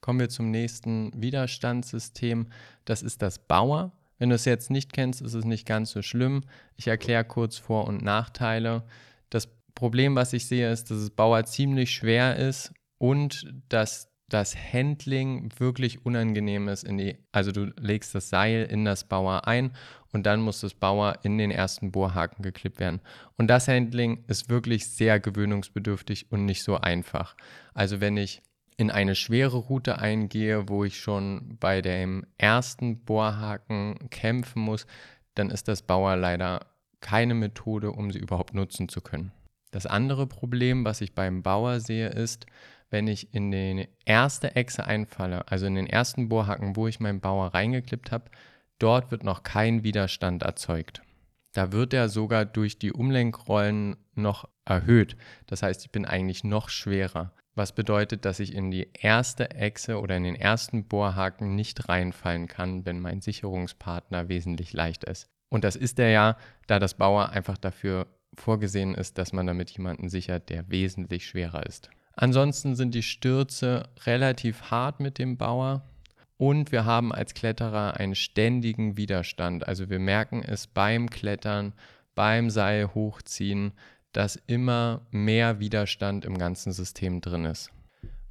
Kommen 0.00 0.20
wir 0.20 0.28
zum 0.28 0.50
nächsten 0.50 1.10
Widerstandssystem. 1.14 2.48
Das 2.84 3.02
ist 3.02 3.22
das 3.22 3.38
Bauer. 3.38 3.92
Wenn 4.18 4.28
du 4.28 4.34
es 4.34 4.44
jetzt 4.44 4.70
nicht 4.70 4.92
kennst, 4.92 5.22
ist 5.22 5.34
es 5.34 5.44
nicht 5.44 5.66
ganz 5.66 5.92
so 5.92 6.02
schlimm. 6.02 6.42
Ich 6.76 6.88
erkläre 6.88 7.24
kurz 7.24 7.56
Vor- 7.56 7.86
und 7.86 8.02
Nachteile. 8.02 8.84
Das 9.30 9.48
Problem, 9.74 10.14
was 10.14 10.32
ich 10.32 10.46
sehe, 10.46 10.70
ist, 10.70 10.90
dass 10.90 10.98
es 10.98 11.10
Bauer 11.10 11.44
ziemlich 11.44 11.90
schwer 11.90 12.36
ist 12.36 12.72
und 12.98 13.52
dass 13.68 14.08
das 14.28 14.56
Handling 14.56 15.50
wirklich 15.58 16.04
unangenehm 16.04 16.68
ist. 16.68 16.86
Die, 16.88 17.18
also 17.32 17.52
du 17.52 17.72
legst 17.78 18.14
das 18.14 18.30
Seil 18.30 18.64
in 18.64 18.84
das 18.84 19.04
Bauer 19.04 19.46
ein 19.46 19.72
und 20.12 20.26
dann 20.26 20.40
muss 20.40 20.60
das 20.60 20.74
Bauer 20.74 21.18
in 21.22 21.38
den 21.38 21.50
ersten 21.50 21.92
Bohrhaken 21.92 22.42
geklippt 22.42 22.80
werden. 22.80 23.00
Und 23.36 23.48
das 23.48 23.68
Handling 23.68 24.24
ist 24.26 24.48
wirklich 24.48 24.88
sehr 24.88 25.20
gewöhnungsbedürftig 25.20 26.30
und 26.30 26.46
nicht 26.46 26.62
so 26.62 26.76
einfach. 26.76 27.36
Also 27.74 28.00
wenn 28.00 28.16
ich 28.16 28.42
in 28.76 28.90
eine 28.90 29.14
schwere 29.14 29.56
Route 29.56 29.98
eingehe, 29.98 30.68
wo 30.68 30.84
ich 30.84 30.98
schon 30.98 31.56
bei 31.60 31.80
dem 31.80 32.26
ersten 32.38 33.04
Bohrhaken 33.04 34.10
kämpfen 34.10 34.62
muss, 34.62 34.86
dann 35.34 35.50
ist 35.50 35.68
das 35.68 35.82
Bauer 35.82 36.16
leider 36.16 36.66
keine 37.00 37.34
Methode, 37.34 37.92
um 37.92 38.10
sie 38.10 38.18
überhaupt 38.18 38.54
nutzen 38.54 38.88
zu 38.88 39.00
können. 39.00 39.32
Das 39.74 39.86
andere 39.86 40.28
Problem, 40.28 40.84
was 40.84 41.00
ich 41.00 41.16
beim 41.16 41.42
Bauer 41.42 41.80
sehe, 41.80 42.06
ist, 42.06 42.46
wenn 42.90 43.08
ich 43.08 43.34
in 43.34 43.50
die 43.50 43.88
erste 44.04 44.54
Echse 44.54 44.84
einfalle, 44.84 45.50
also 45.50 45.66
in 45.66 45.74
den 45.74 45.88
ersten 45.88 46.28
Bohrhaken, 46.28 46.76
wo 46.76 46.86
ich 46.86 47.00
meinen 47.00 47.18
Bauer 47.18 47.54
reingeklippt 47.54 48.12
habe, 48.12 48.30
dort 48.78 49.10
wird 49.10 49.24
noch 49.24 49.42
kein 49.42 49.82
Widerstand 49.82 50.44
erzeugt. 50.44 51.02
Da 51.54 51.72
wird 51.72 51.92
er 51.92 52.08
sogar 52.08 52.44
durch 52.44 52.78
die 52.78 52.92
Umlenkrollen 52.92 53.96
noch 54.14 54.48
erhöht. 54.64 55.16
Das 55.48 55.64
heißt, 55.64 55.84
ich 55.84 55.90
bin 55.90 56.04
eigentlich 56.04 56.44
noch 56.44 56.68
schwerer. 56.68 57.32
Was 57.56 57.74
bedeutet, 57.74 58.24
dass 58.24 58.38
ich 58.38 58.54
in 58.54 58.70
die 58.70 58.88
erste 58.92 59.50
Echse 59.50 59.98
oder 59.98 60.16
in 60.16 60.22
den 60.22 60.36
ersten 60.36 60.86
Bohrhaken 60.86 61.56
nicht 61.56 61.88
reinfallen 61.88 62.46
kann, 62.46 62.86
wenn 62.86 63.00
mein 63.00 63.20
Sicherungspartner 63.20 64.28
wesentlich 64.28 64.72
leicht 64.72 65.02
ist. 65.02 65.26
Und 65.48 65.64
das 65.64 65.74
ist 65.74 65.98
er 65.98 66.10
ja, 66.10 66.36
da 66.68 66.78
das 66.78 66.94
Bauer 66.94 67.30
einfach 67.30 67.58
dafür 67.58 68.06
vorgesehen 68.36 68.94
ist, 68.94 69.18
dass 69.18 69.32
man 69.32 69.46
damit 69.46 69.70
jemanden 69.70 70.08
sichert, 70.08 70.50
der 70.50 70.70
wesentlich 70.70 71.26
schwerer 71.26 71.66
ist. 71.66 71.90
Ansonsten 72.14 72.76
sind 72.76 72.94
die 72.94 73.02
Stürze 73.02 73.88
relativ 74.06 74.70
hart 74.70 75.00
mit 75.00 75.18
dem 75.18 75.36
Bauer 75.36 75.82
und 76.36 76.72
wir 76.72 76.84
haben 76.84 77.12
als 77.12 77.34
Kletterer 77.34 77.96
einen 77.98 78.14
ständigen 78.14 78.96
Widerstand. 78.96 79.66
Also 79.66 79.90
wir 79.90 79.98
merken 79.98 80.42
es 80.42 80.66
beim 80.66 81.10
Klettern, 81.10 81.72
beim 82.14 82.50
Seil 82.50 82.94
hochziehen, 82.94 83.72
dass 84.12 84.36
immer 84.46 85.02
mehr 85.10 85.58
Widerstand 85.58 86.24
im 86.24 86.38
ganzen 86.38 86.72
System 86.72 87.20
drin 87.20 87.44
ist. 87.44 87.70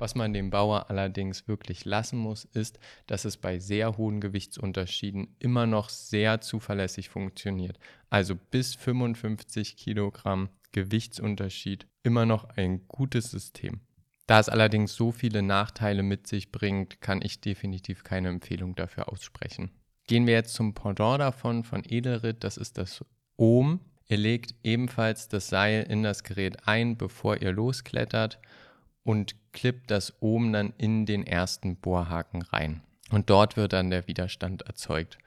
Was 0.04 0.16
man 0.16 0.34
dem 0.34 0.50
Bauer 0.50 0.90
allerdings 0.90 1.48
wirklich 1.48 1.86
lassen 1.86 2.18
muss, 2.18 2.44
ist, 2.44 2.78
dass 3.08 3.24
es 3.24 3.38
bei 3.38 3.58
sehr 3.60 3.96
hohen 3.96 4.20
Gewichtsunterschieden 4.20 5.34
immer 5.40 5.66
noch 5.66 5.88
sehr 5.88 6.42
zuverlässig 6.42 7.08
funktioniert. 7.08 7.80
Also 8.10 8.36
bis 8.36 8.76
55 8.76 9.78
Kilogramm 9.78 10.50
Gewichtsunterschied 10.74 11.88
immer 12.04 12.26
noch 12.26 12.50
ein 12.58 12.86
gutes 12.90 13.32
System. 13.32 13.80
Da 14.28 14.42
es 14.42 14.50
allerdings 14.50 14.94
so 14.94 15.14
viele 15.14 15.42
Nachteile 15.42 16.04
mit 16.04 16.28
sich 16.28 16.52
bringt, 16.52 17.00
kann 17.00 17.22
ich 17.22 17.40
definitiv 17.40 18.04
keine 18.04 18.28
Empfehlung 18.28 18.76
dafür 18.76 19.08
aussprechen. 19.08 19.72
Gehen 20.08 20.28
wir 20.28 20.34
jetzt 20.34 20.54
zum 20.54 20.74
Pendant 20.74 21.22
davon, 21.22 21.64
von 21.64 21.82
Edelritt, 21.88 22.44
das 22.44 22.58
ist 22.58 22.78
das 22.78 23.06
Ohm. 23.38 23.80
Ihr 24.10 24.18
legt 24.18 24.54
ebenfalls 24.64 25.30
das 25.30 25.48
Seil 25.48 25.84
in 25.84 26.04
das 26.04 26.26
Gerät 26.26 26.68
ein, 26.68 26.98
bevor 26.98 27.42
ihr 27.42 27.54
losklettert 27.54 28.42
und 29.04 29.36
klippt 29.52 29.92
das 29.92 30.22
Ohm 30.22 30.54
dann 30.54 30.74
in 30.78 31.06
den 31.06 31.26
ersten 31.26 31.76
Bohrhaken 31.76 32.42
rein. 32.42 32.82
Und 33.12 33.30
dort 33.30 33.58
wird 33.58 33.74
dann 33.74 33.90
der 33.90 34.08
Widerstand 34.08 34.64
erzeugt. 34.64 35.18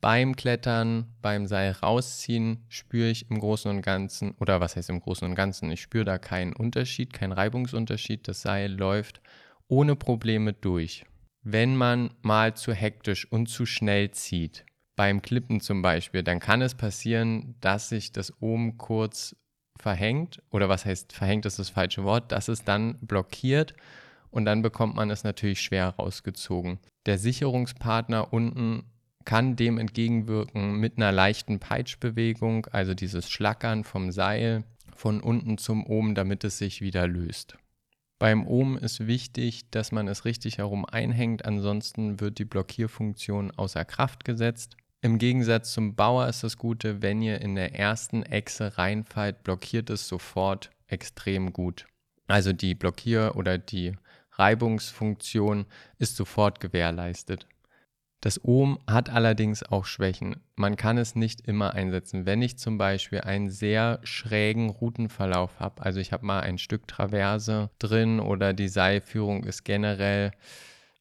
Beim 0.00 0.36
Klettern, 0.36 1.14
beim 1.22 1.46
Seil 1.46 1.70
rausziehen, 1.72 2.64
spüre 2.68 3.08
ich 3.08 3.30
im 3.30 3.38
Großen 3.38 3.70
und 3.70 3.80
Ganzen, 3.80 4.32
oder 4.32 4.60
was 4.60 4.76
heißt 4.76 4.90
im 4.90 5.00
Großen 5.00 5.26
und 5.26 5.34
Ganzen, 5.34 5.70
ich 5.70 5.80
spüre 5.80 6.04
da 6.04 6.18
keinen 6.18 6.52
Unterschied, 6.52 7.12
keinen 7.14 7.32
Reibungsunterschied. 7.32 8.28
Das 8.28 8.42
Seil 8.42 8.70
läuft 8.70 9.22
ohne 9.66 9.96
Probleme 9.96 10.52
durch. 10.52 11.06
Wenn 11.42 11.76
man 11.76 12.10
mal 12.20 12.54
zu 12.54 12.74
hektisch 12.74 13.30
und 13.30 13.48
zu 13.48 13.64
schnell 13.64 14.10
zieht, 14.10 14.66
beim 14.96 15.22
Klippen 15.22 15.60
zum 15.60 15.82
Beispiel, 15.82 16.22
dann 16.22 16.38
kann 16.38 16.62
es 16.62 16.74
passieren, 16.74 17.54
dass 17.60 17.88
sich 17.88 18.12
das 18.12 18.32
oben 18.42 18.76
kurz 18.76 19.36
verhängt, 19.78 20.42
oder 20.50 20.68
was 20.68 20.84
heißt 20.84 21.12
verhängt 21.12 21.46
ist 21.46 21.58
das 21.58 21.70
falsche 21.70 22.04
Wort, 22.04 22.32
dass 22.32 22.48
es 22.48 22.64
dann 22.64 22.98
blockiert 23.00 23.74
und 24.30 24.44
dann 24.44 24.62
bekommt 24.62 24.96
man 24.96 25.10
es 25.10 25.24
natürlich 25.24 25.60
schwer 25.60 25.88
rausgezogen. 25.90 26.78
Der 27.06 27.18
Sicherungspartner 27.18 28.32
unten 28.32 28.84
kann 29.24 29.56
dem 29.56 29.78
entgegenwirken 29.78 30.76
mit 30.76 30.96
einer 30.96 31.12
leichten 31.12 31.58
Peitschbewegung, 31.58 32.66
also 32.66 32.94
dieses 32.94 33.30
Schlackern 33.30 33.84
vom 33.84 34.10
Seil 34.10 34.64
von 34.94 35.20
unten 35.20 35.58
zum 35.58 35.84
oben, 35.86 36.14
damit 36.14 36.44
es 36.44 36.58
sich 36.58 36.80
wieder 36.80 37.06
löst. 37.06 37.56
Beim 38.18 38.46
Ohm 38.46 38.76
ist 38.76 39.06
wichtig, 39.06 39.70
dass 39.70 39.92
man 39.92 40.08
es 40.08 40.24
richtig 40.24 40.58
herum 40.58 40.84
einhängt, 40.84 41.44
ansonsten 41.44 42.20
wird 42.20 42.38
die 42.38 42.44
Blockierfunktion 42.44 43.50
außer 43.50 43.84
Kraft 43.84 44.24
gesetzt. 44.24 44.76
Im 45.04 45.18
Gegensatz 45.18 45.74
zum 45.74 45.94
Bauer 45.94 46.28
ist 46.28 46.44
das 46.44 46.56
Gute, 46.56 47.02
wenn 47.02 47.20
ihr 47.20 47.42
in 47.42 47.56
der 47.56 47.78
ersten 47.78 48.22
Echse 48.22 48.78
reinfallt, 48.78 49.42
blockiert 49.42 49.90
es 49.90 50.08
sofort 50.08 50.70
extrem 50.86 51.52
gut. 51.52 51.84
Also 52.26 52.54
die 52.54 52.74
Blockier- 52.74 53.36
oder 53.36 53.58
die 53.58 53.92
Reibungsfunktion 54.32 55.66
ist 55.98 56.16
sofort 56.16 56.58
gewährleistet. 56.58 57.46
Das 58.22 58.42
Ohm 58.44 58.78
hat 58.86 59.10
allerdings 59.10 59.62
auch 59.62 59.84
Schwächen. 59.84 60.36
Man 60.56 60.76
kann 60.76 60.96
es 60.96 61.14
nicht 61.14 61.42
immer 61.42 61.74
einsetzen. 61.74 62.24
Wenn 62.24 62.40
ich 62.40 62.56
zum 62.56 62.78
Beispiel 62.78 63.20
einen 63.20 63.50
sehr 63.50 64.00
schrägen 64.04 64.70
Routenverlauf 64.70 65.60
habe, 65.60 65.82
also 65.82 66.00
ich 66.00 66.12
habe 66.12 66.24
mal 66.24 66.40
ein 66.40 66.56
Stück 66.56 66.88
Traverse 66.88 67.68
drin 67.78 68.20
oder 68.20 68.54
die 68.54 68.68
Seilführung 68.68 69.44
ist 69.44 69.64
generell 69.64 70.30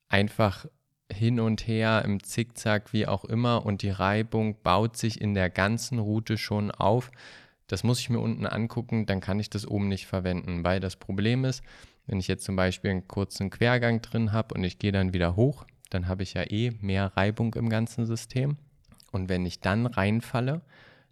einfach 0.10 0.65
hin 1.13 1.39
und 1.39 1.67
her 1.67 2.03
im 2.03 2.24
Zickzack, 2.24 2.91
wie 2.91 3.08
auch 3.08 3.24
immer, 3.25 3.65
und 3.65 3.82
die 3.82 3.89
Reibung 3.89 4.62
baut 4.62 4.98
sich 4.98 5.22
in 5.22 5.34
der 5.34 5.50
ganzen 5.50 6.00
Route 6.00 6.38
schon 6.38 6.72
auf. 6.72 7.12
Das 7.67 7.84
muss 7.84 8.00
ich 8.00 8.10
mir 8.10 8.20
unten 8.20 8.46
angucken, 8.46 9.05
dann 9.05 9.22
kann 9.22 9.39
ich 9.39 9.50
das 9.50 9.67
oben 9.67 9.88
nicht 9.88 10.08
verwenden, 10.08 10.63
weil 10.63 10.79
das 10.79 10.96
Problem 10.96 11.46
ist, 11.46 11.63
wenn 12.05 12.20
ich 12.20 12.27
jetzt 12.27 12.43
zum 12.43 12.55
Beispiel 12.55 12.91
einen 12.91 13.08
kurzen 13.08 13.50
Quergang 13.50 14.01
drin 14.01 14.34
habe 14.34 14.55
und 14.55 14.63
ich 14.63 14.79
gehe 14.79 14.91
dann 14.91 15.13
wieder 15.13 15.36
hoch, 15.36 15.65
dann 15.89 16.08
habe 16.08 16.24
ich 16.24 16.34
ja 16.34 16.43
eh 16.43 16.72
mehr 16.82 17.15
Reibung 17.15 17.53
im 17.55 17.70
ganzen 17.70 18.05
System. 18.05 18.58
Und 19.12 19.29
wenn 19.29 19.46
ich 19.46 19.60
dann 19.62 19.86
reinfalle, 19.86 20.62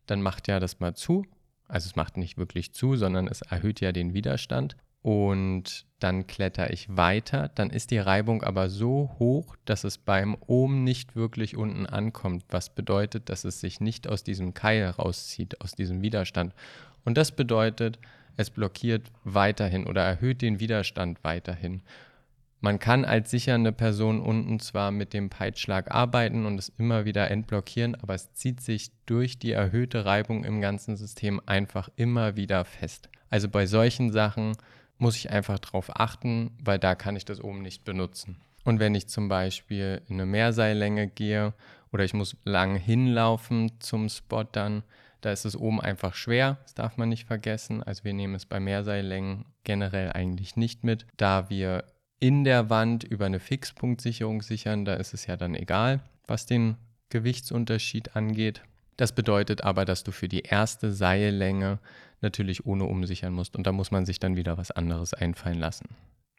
dann 0.07 0.21
macht 0.21 0.47
ja 0.47 0.59
das 0.59 0.79
mal 0.79 0.95
zu. 0.95 1.25
Also 1.67 1.87
es 1.87 1.95
macht 1.95 2.17
nicht 2.17 2.37
wirklich 2.37 2.73
zu, 2.73 2.95
sondern 2.95 3.27
es 3.27 3.41
erhöht 3.41 3.79
ja 3.79 3.91
den 3.91 4.13
Widerstand. 4.13 4.75
Und 5.01 5.85
dann 5.99 6.27
kletter 6.27 6.71
ich 6.71 6.95
weiter. 6.95 7.49
Dann 7.55 7.69
ist 7.69 7.91
die 7.91 7.97
Reibung 7.97 8.43
aber 8.43 8.69
so 8.69 9.15
hoch, 9.17 9.55
dass 9.65 9.83
es 9.83 9.97
beim 9.97 10.37
Ohm 10.45 10.83
nicht 10.83 11.15
wirklich 11.15 11.57
unten 11.57 11.85
ankommt. 11.85 12.43
Was 12.49 12.73
bedeutet, 12.73 13.29
dass 13.29 13.43
es 13.43 13.59
sich 13.59 13.79
nicht 13.79 14.07
aus 14.07 14.23
diesem 14.23 14.53
Keil 14.53 14.85
rauszieht, 14.85 15.61
aus 15.61 15.73
diesem 15.73 16.01
Widerstand. 16.01 16.53
Und 17.03 17.17
das 17.17 17.31
bedeutet, 17.31 17.99
es 18.37 18.51
blockiert 18.51 19.11
weiterhin 19.23 19.87
oder 19.87 20.03
erhöht 20.03 20.41
den 20.41 20.59
Widerstand 20.59 21.23
weiterhin. 21.23 21.81
Man 22.63 22.77
kann 22.77 23.05
als 23.05 23.31
sichernde 23.31 23.71
Person 23.71 24.21
unten 24.21 24.59
zwar 24.59 24.91
mit 24.91 25.13
dem 25.13 25.31
Peitschlag 25.31 25.89
arbeiten 25.89 26.45
und 26.45 26.59
es 26.59 26.69
immer 26.69 27.05
wieder 27.05 27.31
entblockieren, 27.31 27.95
aber 27.95 28.13
es 28.13 28.33
zieht 28.33 28.61
sich 28.61 28.91
durch 29.07 29.39
die 29.39 29.51
erhöhte 29.51 30.05
Reibung 30.05 30.43
im 30.43 30.61
ganzen 30.61 30.95
System 30.95 31.41
einfach 31.47 31.89
immer 31.95 32.35
wieder 32.35 32.63
fest. 32.63 33.09
Also 33.31 33.49
bei 33.49 33.65
solchen 33.65 34.11
Sachen 34.11 34.55
muss 35.01 35.17
ich 35.17 35.31
einfach 35.31 35.59
darauf 35.59 35.99
achten, 35.99 36.51
weil 36.63 36.79
da 36.79 36.95
kann 36.95 37.15
ich 37.15 37.25
das 37.25 37.41
oben 37.41 37.61
nicht 37.61 37.83
benutzen. 37.83 38.37
Und 38.63 38.79
wenn 38.79 38.93
ich 38.93 39.07
zum 39.07 39.27
Beispiel 39.27 40.01
in 40.07 40.15
eine 40.15 40.27
Mehrseillänge 40.27 41.07
gehe 41.07 41.53
oder 41.91 42.03
ich 42.03 42.13
muss 42.13 42.37
lang 42.45 42.75
hinlaufen 42.75 43.71
zum 43.79 44.09
Spot 44.09 44.43
dann, 44.43 44.83
da 45.21 45.31
ist 45.31 45.45
es 45.45 45.55
oben 45.55 45.81
einfach 45.81 46.13
schwer, 46.13 46.57
das 46.63 46.75
darf 46.75 46.97
man 46.97 47.09
nicht 47.09 47.25
vergessen. 47.25 47.81
Also 47.81 48.03
wir 48.03 48.13
nehmen 48.13 48.35
es 48.35 48.45
bei 48.45 48.59
Mehrseillängen 48.59 49.45
generell 49.63 50.11
eigentlich 50.13 50.55
nicht 50.55 50.83
mit, 50.83 51.05
da 51.17 51.49
wir 51.49 51.85
in 52.19 52.43
der 52.43 52.69
Wand 52.69 53.03
über 53.03 53.25
eine 53.25 53.39
Fixpunktsicherung 53.39 54.43
sichern. 54.43 54.85
Da 54.85 54.93
ist 54.93 55.13
es 55.13 55.25
ja 55.25 55.35
dann 55.35 55.55
egal, 55.55 56.01
was 56.27 56.45
den 56.45 56.77
Gewichtsunterschied 57.09 58.15
angeht. 58.15 58.61
Das 58.97 59.13
bedeutet 59.13 59.63
aber, 59.63 59.85
dass 59.85 60.03
du 60.03 60.11
für 60.11 60.27
die 60.27 60.41
erste 60.41 60.91
Seillänge 60.91 61.79
natürlich 62.21 62.65
ohne 62.65 62.85
umsichern 62.85 63.33
musst 63.33 63.55
und 63.55 63.65
da 63.65 63.71
muss 63.71 63.91
man 63.91 64.05
sich 64.05 64.19
dann 64.19 64.35
wieder 64.35 64.57
was 64.57 64.71
anderes 64.71 65.13
einfallen 65.13 65.59
lassen. 65.59 65.89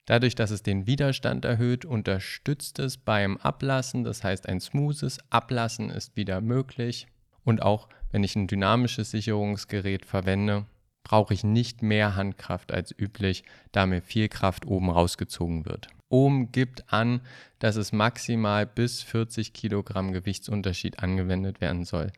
Dadurch, 0.06 0.34
dass 0.34 0.50
es 0.50 0.62
den 0.62 0.86
Widerstand 0.86 1.44
erhöht, 1.44 1.84
unterstützt 1.84 2.78
es 2.80 2.96
beim 2.96 3.36
Ablassen, 3.36 4.04
das 4.04 4.24
heißt 4.24 4.48
ein 4.48 4.60
smoothes 4.60 5.18
Ablassen 5.30 5.90
ist 5.90 6.16
wieder 6.16 6.40
möglich 6.40 7.06
und 7.44 7.62
auch 7.62 7.88
wenn 8.10 8.24
ich 8.24 8.36
ein 8.36 8.46
dynamisches 8.46 9.10
Sicherungsgerät 9.10 10.04
verwende, 10.04 10.66
brauche 11.04 11.34
ich 11.34 11.44
nicht 11.44 11.82
mehr 11.82 12.14
Handkraft 12.16 12.72
als 12.72 12.96
üblich, 12.96 13.44
da 13.72 13.86
mir 13.86 14.02
viel 14.02 14.28
Kraft 14.28 14.66
oben 14.66 14.90
rausgezogen 14.90 15.66
wird. 15.66 15.88
Ohm 16.12 16.52
gibt 16.52 16.92
an, 16.92 17.22
dass 17.58 17.76
es 17.76 17.92
maximal 17.92 18.66
bis 18.66 19.02
40 19.02 19.52
Kilogramm 19.54 20.12
Gewichtsunterschied 20.12 20.98
angewendet 20.98 21.60
werden 21.60 21.84
soll. 21.84 22.12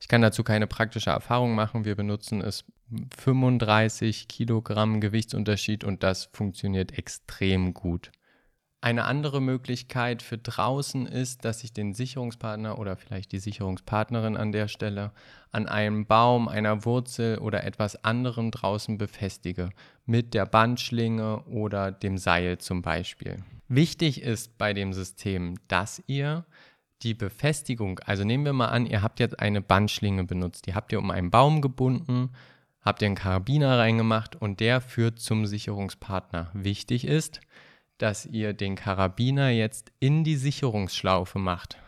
Ich 0.00 0.08
kann 0.08 0.20
dazu 0.20 0.42
keine 0.42 0.66
praktische 0.66 1.10
Erfahrung 1.10 1.54
machen. 1.54 1.84
Wir 1.84 1.94
benutzen 1.94 2.42
es 2.42 2.64
35 3.16 4.28
Kilogramm 4.28 5.00
Gewichtsunterschied 5.00 5.84
und 5.84 6.02
das 6.02 6.28
funktioniert 6.32 6.98
extrem 6.98 7.72
gut. 7.72 8.10
Eine 8.82 9.04
andere 9.04 9.40
Möglichkeit 9.40 10.22
für 10.22 10.38
draußen 10.38 11.06
ist, 11.06 11.44
dass 11.44 11.64
ich 11.64 11.72
den 11.72 11.92
Sicherungspartner 11.94 12.78
oder 12.78 12.96
vielleicht 12.96 13.32
die 13.32 13.38
Sicherungspartnerin 13.38 14.36
an 14.36 14.52
der 14.52 14.68
Stelle 14.68 15.12
an 15.50 15.66
einem 15.66 16.06
Baum, 16.06 16.48
einer 16.48 16.84
Wurzel 16.84 17.38
oder 17.38 17.64
etwas 17.64 18.04
anderem 18.04 18.50
draußen 18.50 18.98
befestige, 18.98 19.70
mit 20.04 20.34
der 20.34 20.46
Bandschlinge 20.46 21.42
oder 21.44 21.90
dem 21.90 22.18
Seil 22.18 22.58
zum 22.58 22.82
Beispiel. 22.82 23.42
Wichtig 23.68 24.22
ist 24.22 24.58
bei 24.58 24.72
dem 24.72 24.92
System, 24.92 25.54
dass 25.66 26.02
ihr 26.06 26.44
die 27.02 27.14
Befestigung, 27.14 27.98
also 28.00 28.24
nehmen 28.24 28.44
wir 28.44 28.52
mal 28.52 28.68
an, 28.68 28.86
ihr 28.86 29.02
habt 29.02 29.20
jetzt 29.20 29.40
eine 29.40 29.60
Bandschlinge 29.60 30.24
benutzt, 30.24 30.66
die 30.66 30.74
habt 30.74 30.92
ihr 30.92 30.98
um 30.98 31.10
einen 31.10 31.30
Baum 31.30 31.60
gebunden, 31.60 32.30
habt 32.80 33.02
ihr 33.02 33.06
einen 33.06 33.16
Karabiner 33.16 33.78
reingemacht 33.78 34.36
und 34.36 34.60
der 34.60 34.80
führt 34.80 35.18
zum 35.18 35.46
Sicherungspartner. 35.46 36.50
Wichtig 36.54 37.06
ist, 37.06 37.40
dass 37.98 38.26
ihr 38.26 38.52
den 38.52 38.74
Karabiner 38.74 39.50
jetzt 39.50 39.92
in 40.00 40.24
die 40.24 40.36
Sicherungsschlaufe 40.36 41.38
macht. 41.38 41.78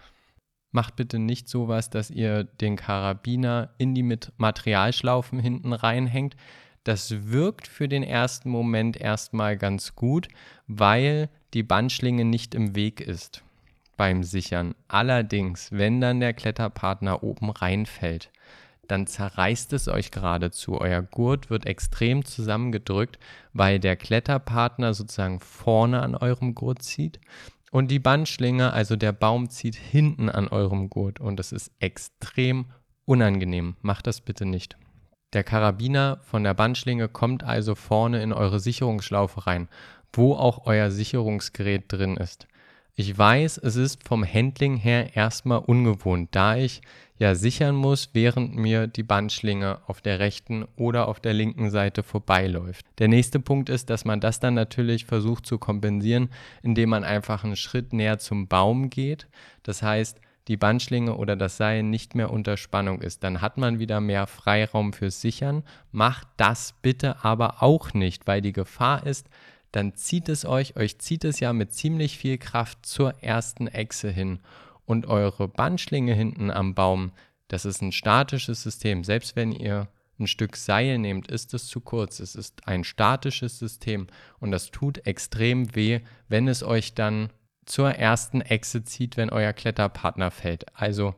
Macht 0.71 0.97
bitte 0.97 1.19
nicht 1.19 1.49
sowas, 1.49 1.91
dass 1.91 2.11
ihr 2.11 2.45
den 2.45 2.77
Karabiner 2.77 3.75
in 3.79 3.95
die 3.95 4.19
Materialschlaufen 4.37 5.38
hinten 5.38 5.73
reinhängt. 5.73 6.37
Das 6.85 7.31
wirkt 7.31 7.67
für 7.67 7.88
den 7.88 8.03
ersten 8.03 8.50
Moment 8.50 8.97
erstmal 8.97 9.57
ganz 9.57 9.95
gut, 9.95 10.29
weil 10.67 11.31
die 11.55 11.62
Bandschlinge 11.62 12.25
nicht 12.25 12.55
im 12.55 12.75
Weg 12.75 13.00
ist 13.00 13.43
beim 13.97 14.23
Sichern. 14.23 14.75
Allerdings, 14.87 15.73
wenn 15.73 16.00
dann 16.00 16.21
der 16.21 16.33
Kletterpartner 16.33 17.23
oben 17.23 17.50
reinfällt, 17.50 18.31
dann 18.88 19.07
zerreißt 19.07 19.73
es 19.75 19.87
euch 19.87 20.11
geradezu. 20.11 20.80
Euer 20.80 21.02
Gurt 21.02 21.50
wird 21.50 21.66
extrem 21.66 22.25
zusammengedrückt, 22.25 23.18
weil 23.52 23.78
der 23.78 23.97
Kletterpartner 23.97 24.95
sozusagen 24.95 25.40
vorne 25.40 26.02
an 26.02 26.14
eurem 26.16 26.54
Gurt 26.54 26.83
zieht 26.83 27.21
und 27.71 27.90
die 27.90 27.99
Bandschlinge, 27.99 28.73
also 28.73 28.97
der 28.97 29.12
Baum, 29.12 29.50
zieht 29.50 29.76
hinten 29.76 30.28
an 30.28 30.49
eurem 30.49 30.88
Gurt 30.88 31.21
und 31.21 31.37
das 31.38 31.52
ist 31.52 31.71
extrem 31.78 32.66
unangenehm. 33.04 33.76
Macht 33.83 34.07
das 34.07 34.21
bitte 34.21 34.47
nicht. 34.47 34.76
Der 35.35 35.45
Karabiner 35.45 36.21
von 36.23 36.45
der 36.45 36.54
Bandschlinge 36.54 37.09
kommt 37.09 37.45
also 37.45 37.75
vorne 37.75 38.23
in 38.23 38.33
eure 38.33 38.61
Sicherungsschlaufe 38.61 39.47
rein, 39.47 39.68
wo 40.12 40.35
auch 40.35 40.64
euer 40.64 40.90
Sicherungsgerät 40.90 41.85
drin 41.88 42.16
ist. 42.16 42.47
Ich 42.95 43.16
weiß, 43.16 43.59
es 43.59 43.76
ist 43.76 44.09
vom 44.09 44.25
Handling 44.25 44.76
her 44.76 45.14
erstmal 45.14 45.59
ungewohnt, 45.59 46.30
da 46.33 46.57
ich 46.57 46.80
ja 47.19 47.35
sichern 47.35 47.75
muss, 47.75 48.11
während 48.13 48.57
mir 48.57 48.87
die 48.87 49.03
Bandschlinge 49.03 49.79
auf 49.87 50.01
der 50.01 50.19
rechten 50.19 50.65
oder 50.77 51.09
auf 51.09 51.21
der 51.21 51.35
linken 51.35 51.71
Seite 51.71 52.03
vorbeiläuft. 52.03 52.87
Der 52.99 53.09
nächste 53.09 53.41
Punkt 53.41 53.69
ist, 53.69 53.91
dass 53.91 54.05
man 54.05 54.21
das 54.21 54.41
dann 54.41 54.55
natürlich 54.55 55.05
versucht 55.05 55.47
zu 55.47 55.59
kompensieren, 55.59 56.31
indem 56.63 56.91
man 56.91 57.05
einfach 57.05 57.45
einen 57.45 57.57
Schritt 57.57 57.93
näher 57.93 58.19
zum 58.19 58.47
Baum 58.49 58.91
geht. 58.91 59.27
Das 59.63 59.83
heißt, 59.83 60.21
die 60.49 60.57
Bandschlinge 60.57 61.15
oder 61.15 61.37
das 61.37 61.59
Seil 61.59 61.83
nicht 61.83 62.15
mehr 62.15 62.31
unter 62.31 62.57
Spannung 62.57 63.03
ist. 63.03 63.23
Dann 63.23 63.43
hat 63.43 63.59
man 63.59 63.79
wieder 63.79 64.01
mehr 64.01 64.27
Freiraum 64.27 64.95
fürs 64.95 65.21
Sichern. 65.21 65.63
Macht 65.93 66.27
das 66.39 66.75
bitte 66.81 67.23
aber 67.23 67.63
auch 67.63 67.93
nicht, 67.93 68.27
weil 68.27 68.41
die 68.41 68.55
Gefahr 68.55 69.07
ist, 69.07 69.29
dann 69.73 69.95
zieht 69.95 70.31
es 70.31 70.47
euch, 70.47 70.77
euch 70.77 70.99
zieht 70.99 71.25
es 71.25 71.41
ja 71.41 71.53
mit 71.53 71.75
ziemlich 71.75 72.17
viel 72.17 72.39
Kraft 72.39 72.87
zur 72.87 73.23
ersten 73.23 73.67
Echse 73.67 74.11
hin. 74.11 74.41
Und 74.88 75.04
eure 75.04 75.49
Bandschlinge 75.49 76.14
hinten 76.14 76.50
am 76.50 76.75
Baum, 76.75 77.12
das 77.49 77.66
ist 77.66 77.83
ein 77.83 77.92
statisches 77.92 78.62
System. 78.62 79.04
Selbst 79.04 79.37
wenn 79.37 79.52
ihr 79.52 79.88
ein 80.18 80.26
Stück 80.26 80.57
Seil 80.57 80.97
nehmt, 80.97 81.30
ist 81.30 81.52
es 81.52 81.66
zu 81.66 81.80
kurz. 81.80 82.21
Es 82.21 82.35
ist 82.35 82.66
ein 82.66 82.85
statisches 82.85 83.59
System 83.59 84.07
und 84.40 84.50
das 84.50 84.71
tut 84.71 85.07
extrem 85.07 85.76
weh, 85.76 86.00
wenn 86.28 86.49
es 86.49 86.62
euch 86.62 86.95
dann 86.95 87.28
zur 87.66 87.90
ersten 87.90 88.40
Echse 88.40 88.83
zieht, 88.83 89.18
wenn 89.18 89.28
euer 89.28 89.52
Kletterpartner 89.52 90.30
fällt. 90.30 90.75
Also 90.75 91.14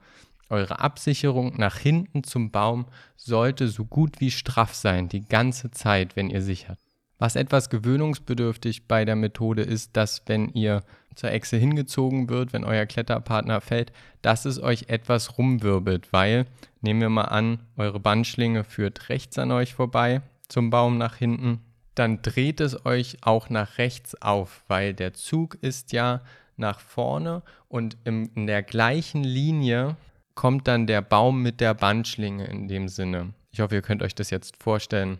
eure 0.48 0.80
Absicherung 0.80 1.54
nach 1.56 1.76
hinten 1.76 2.24
zum 2.24 2.50
Baum 2.50 2.86
sollte 3.14 3.68
so 3.68 3.84
gut 3.84 4.20
wie 4.20 4.32
straff 4.32 4.74
sein, 4.74 5.08
die 5.08 5.24
ganze 5.24 5.70
Zeit, 5.70 6.16
wenn 6.16 6.28
ihr 6.28 6.42
sichert. 6.42 6.80
Was 7.20 7.36
etwas 7.36 7.70
gewöhnungsbedürftig 7.70 8.88
bei 8.88 9.04
der 9.04 9.14
Methode 9.14 9.62
ist, 9.62 9.96
dass 9.96 10.22
wenn 10.26 10.48
ihr 10.48 10.82
zur 11.14 11.30
Echse 11.30 11.56
hingezogen 11.56 12.28
wird, 12.28 12.52
wenn 12.52 12.64
euer 12.64 12.86
Kletterpartner 12.86 13.60
fällt, 13.60 13.92
dass 14.22 14.44
es 14.44 14.62
euch 14.62 14.84
etwas 14.88 15.38
rumwirbelt, 15.38 16.12
weil, 16.12 16.46
nehmen 16.80 17.00
wir 17.00 17.08
mal 17.08 17.24
an, 17.24 17.60
eure 17.76 18.00
Bandschlinge 18.00 18.64
führt 18.64 19.08
rechts 19.08 19.38
an 19.38 19.52
euch 19.52 19.74
vorbei 19.74 20.22
zum 20.48 20.70
Baum 20.70 20.98
nach 20.98 21.16
hinten, 21.16 21.60
dann 21.94 22.22
dreht 22.22 22.60
es 22.60 22.86
euch 22.86 23.18
auch 23.22 23.50
nach 23.50 23.78
rechts 23.78 24.20
auf, 24.22 24.64
weil 24.68 24.94
der 24.94 25.12
Zug 25.12 25.58
ist 25.60 25.92
ja 25.92 26.20
nach 26.56 26.80
vorne 26.80 27.42
und 27.68 27.96
in 28.04 28.46
der 28.46 28.62
gleichen 28.62 29.24
Linie 29.24 29.96
kommt 30.34 30.68
dann 30.68 30.86
der 30.86 31.02
Baum 31.02 31.42
mit 31.42 31.60
der 31.60 31.74
Bandschlinge 31.74 32.46
in 32.46 32.68
dem 32.68 32.88
Sinne. 32.88 33.34
Ich 33.52 33.60
hoffe, 33.60 33.74
ihr 33.74 33.82
könnt 33.82 34.02
euch 34.02 34.14
das 34.14 34.30
jetzt 34.30 34.62
vorstellen 34.62 35.18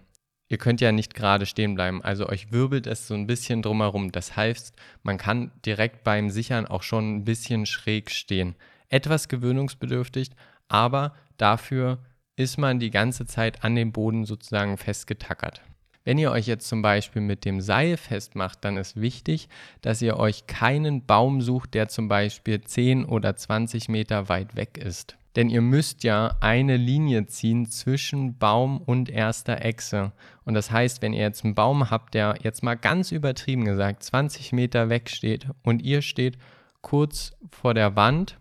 ihr 0.51 0.59
könnt 0.59 0.83
ja 0.83 0.93
nicht 0.93 1.15
gerade 1.15 1.47
stehen 1.47 1.75
bleiben. 1.75 2.03
Also 2.03 2.29
euch 2.29 2.53
wirbelt 2.53 2.87
es 2.87 3.07
so 3.07 3.15
ein 3.15 3.27
bisschen 3.27 3.63
drumherum. 3.63 4.13
Das 4.13 4.37
heißt, 4.37 4.75
man 5.03 5.17
kann 5.17 5.53
direkt 5.65 6.05
beim 6.05 6.29
Sichern 6.29 6.67
auch 6.67 6.83
schon 6.83 7.17
ein 7.17 7.25
bisschen 7.25 7.65
schräg 7.65 8.11
stehen. 8.11 8.57
Etwas 8.91 9.29
gewöhnungsbedürftig, 9.29 10.31
aber 10.69 11.15
dafür 11.39 11.99
ist 12.37 12.59
man 12.59 12.81
die 12.81 12.91
ganze 12.91 13.25
Zeit 13.27 13.65
an 13.65 13.77
dem 13.77 13.93
Boden 13.93 14.25
sozusagen 14.25 14.77
festgetackert. 14.77 15.63
Wenn 16.03 16.19
ihr 16.19 16.33
euch 16.33 16.47
jetzt 16.47 16.67
zum 16.67 16.83
Beispiel 16.83 17.23
mit 17.23 17.45
dem 17.45 17.61
Seil 17.61 17.97
festmacht, 17.97 18.65
dann 18.65 18.77
ist 18.77 19.01
wichtig, 19.01 19.49
dass 19.83 20.03
ihr 20.03 20.17
euch 20.17 20.47
keinen 20.47 21.07
Baum 21.07 21.43
sucht, 21.43 21.75
der 21.75 21.89
zum 21.89 22.09
Beispiel 22.09 22.61
10 22.63 23.05
oder 23.05 23.37
20 23.37 23.89
Meter 23.89 24.29
weit 24.29 24.57
weg 24.57 24.79
ist. 24.79 25.17
Denn 25.37 25.49
ihr 25.49 25.61
müsst 25.61 26.03
ja 26.03 26.37
eine 26.41 26.77
Linie 26.77 27.27
ziehen 27.27 27.67
zwischen 27.67 28.39
Baum 28.39 28.81
und 28.81 29.09
erster 29.09 29.65
Echse. 29.65 30.13
Und 30.45 30.55
das 30.55 30.71
heißt, 30.71 31.03
wenn 31.03 31.13
ihr 31.13 31.23
jetzt 31.23 31.45
einen 31.45 31.55
Baum 31.55 31.91
habt, 31.91 32.15
der 32.15 32.37
jetzt 32.43 32.63
mal 32.63 32.75
ganz 32.75 33.13
übertrieben 33.13 33.65
gesagt 33.65 34.03
20 34.03 34.53
Meter 34.53 34.89
weg 34.89 35.09
steht 35.09 35.47
und 35.63 35.83
ihr 35.83 36.03
steht 36.03 36.37
kurz 36.81 37.37
vor 37.51 37.75
der 37.75 37.95
Wand, 37.95 38.39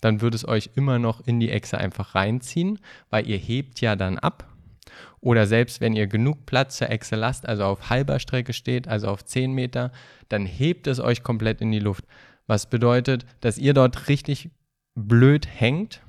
dann 0.00 0.22
würde 0.22 0.36
es 0.36 0.48
euch 0.48 0.70
immer 0.76 0.98
noch 0.98 1.26
in 1.26 1.40
die 1.40 1.50
Echse 1.50 1.76
einfach 1.76 2.14
reinziehen, 2.14 2.78
weil 3.10 3.28
ihr 3.28 3.36
hebt 3.36 3.82
ja 3.82 3.96
dann 3.96 4.18
ab. 4.18 4.46
Oder 5.20 5.46
selbst 5.46 5.82
wenn 5.82 5.94
ihr 5.94 6.06
genug 6.06 6.46
Platz 6.46 6.78
zur 6.78 6.88
Echse 6.88 7.16
lasst, 7.16 7.46
also 7.46 7.64
auf 7.64 7.90
halber 7.90 8.18
Strecke 8.18 8.54
steht, 8.54 8.88
also 8.88 9.08
auf 9.08 9.24
10 9.24 9.52
Meter, 9.52 9.92
dann 10.30 10.46
hebt 10.46 10.86
es 10.86 11.00
euch 11.00 11.22
komplett 11.22 11.60
in 11.60 11.70
die 11.70 11.78
Luft. 11.80 12.06
Was 12.46 12.70
bedeutet, 12.70 13.26
dass 13.40 13.58
ihr 13.58 13.74
dort 13.74 14.08
richtig 14.08 14.50
blöd 14.94 15.46
hängt 15.46 16.00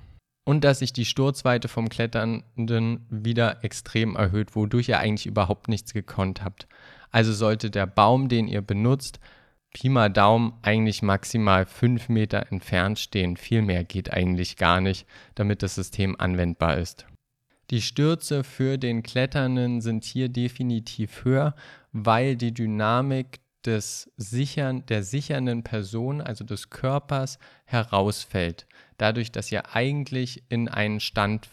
und 0.44 0.64
dass 0.64 0.80
sich 0.80 0.94
die 0.94 1.06
Sturzweite 1.06 1.68
vom 1.68 1.90
Kletternden 1.90 3.06
wieder 3.10 3.64
extrem 3.64 4.16
erhöht, 4.16 4.56
wodurch 4.56 4.90
ihr 4.90 5.00
eigentlich 5.00 5.28
überhaupt 5.28 5.68
nichts 5.68 5.94
gekonnt 5.94 6.44
habt. 6.44 6.68
Also 7.12 7.34
sollte 7.34 7.70
der 7.70 7.86
Baum, 7.86 8.30
den 8.30 8.48
ihr 8.48 8.62
benutzt, 8.62 9.20
Pi 9.74 9.88
mal 9.88 10.10
Daumen 10.10 10.54
eigentlich 10.64 11.02
maximal 11.02 11.66
5 11.66 12.10
Meter 12.10 12.52
entfernt 12.52 13.00
stehen. 13.00 13.38
Viel 13.38 13.62
mehr 13.62 13.84
geht 13.84 14.12
eigentlich 14.12 14.58
gar 14.58 14.82
nicht, 14.82 15.08
damit 15.36 15.64
das 15.64 15.76
System 15.76 16.20
anwendbar 16.20 16.78
ist. 16.78 17.06
Die 17.70 17.82
Stürze 17.82 18.44
für 18.44 18.78
den 18.78 19.02
Kletternden 19.02 19.80
sind 19.80 20.04
hier 20.04 20.28
definitiv 20.28 21.24
höher, 21.24 21.56
weil 21.94 22.36
die 22.36 22.54
Dynamik 22.54 23.40
des 23.66 24.12
Sichern, 24.18 24.86
der 24.88 25.04
sichernden 25.04 25.64
Person, 25.64 26.20
also 26.20 26.44
des 26.44 26.70
Körpers, 26.70 27.40
herausfällt 27.64 28.68
dadurch, 29.02 29.32
dass 29.32 29.52
ihr 29.52 29.76
eigentlich 29.76 30.44
in 30.50 30.70
einen 30.70 31.00
Stand 31.00 31.50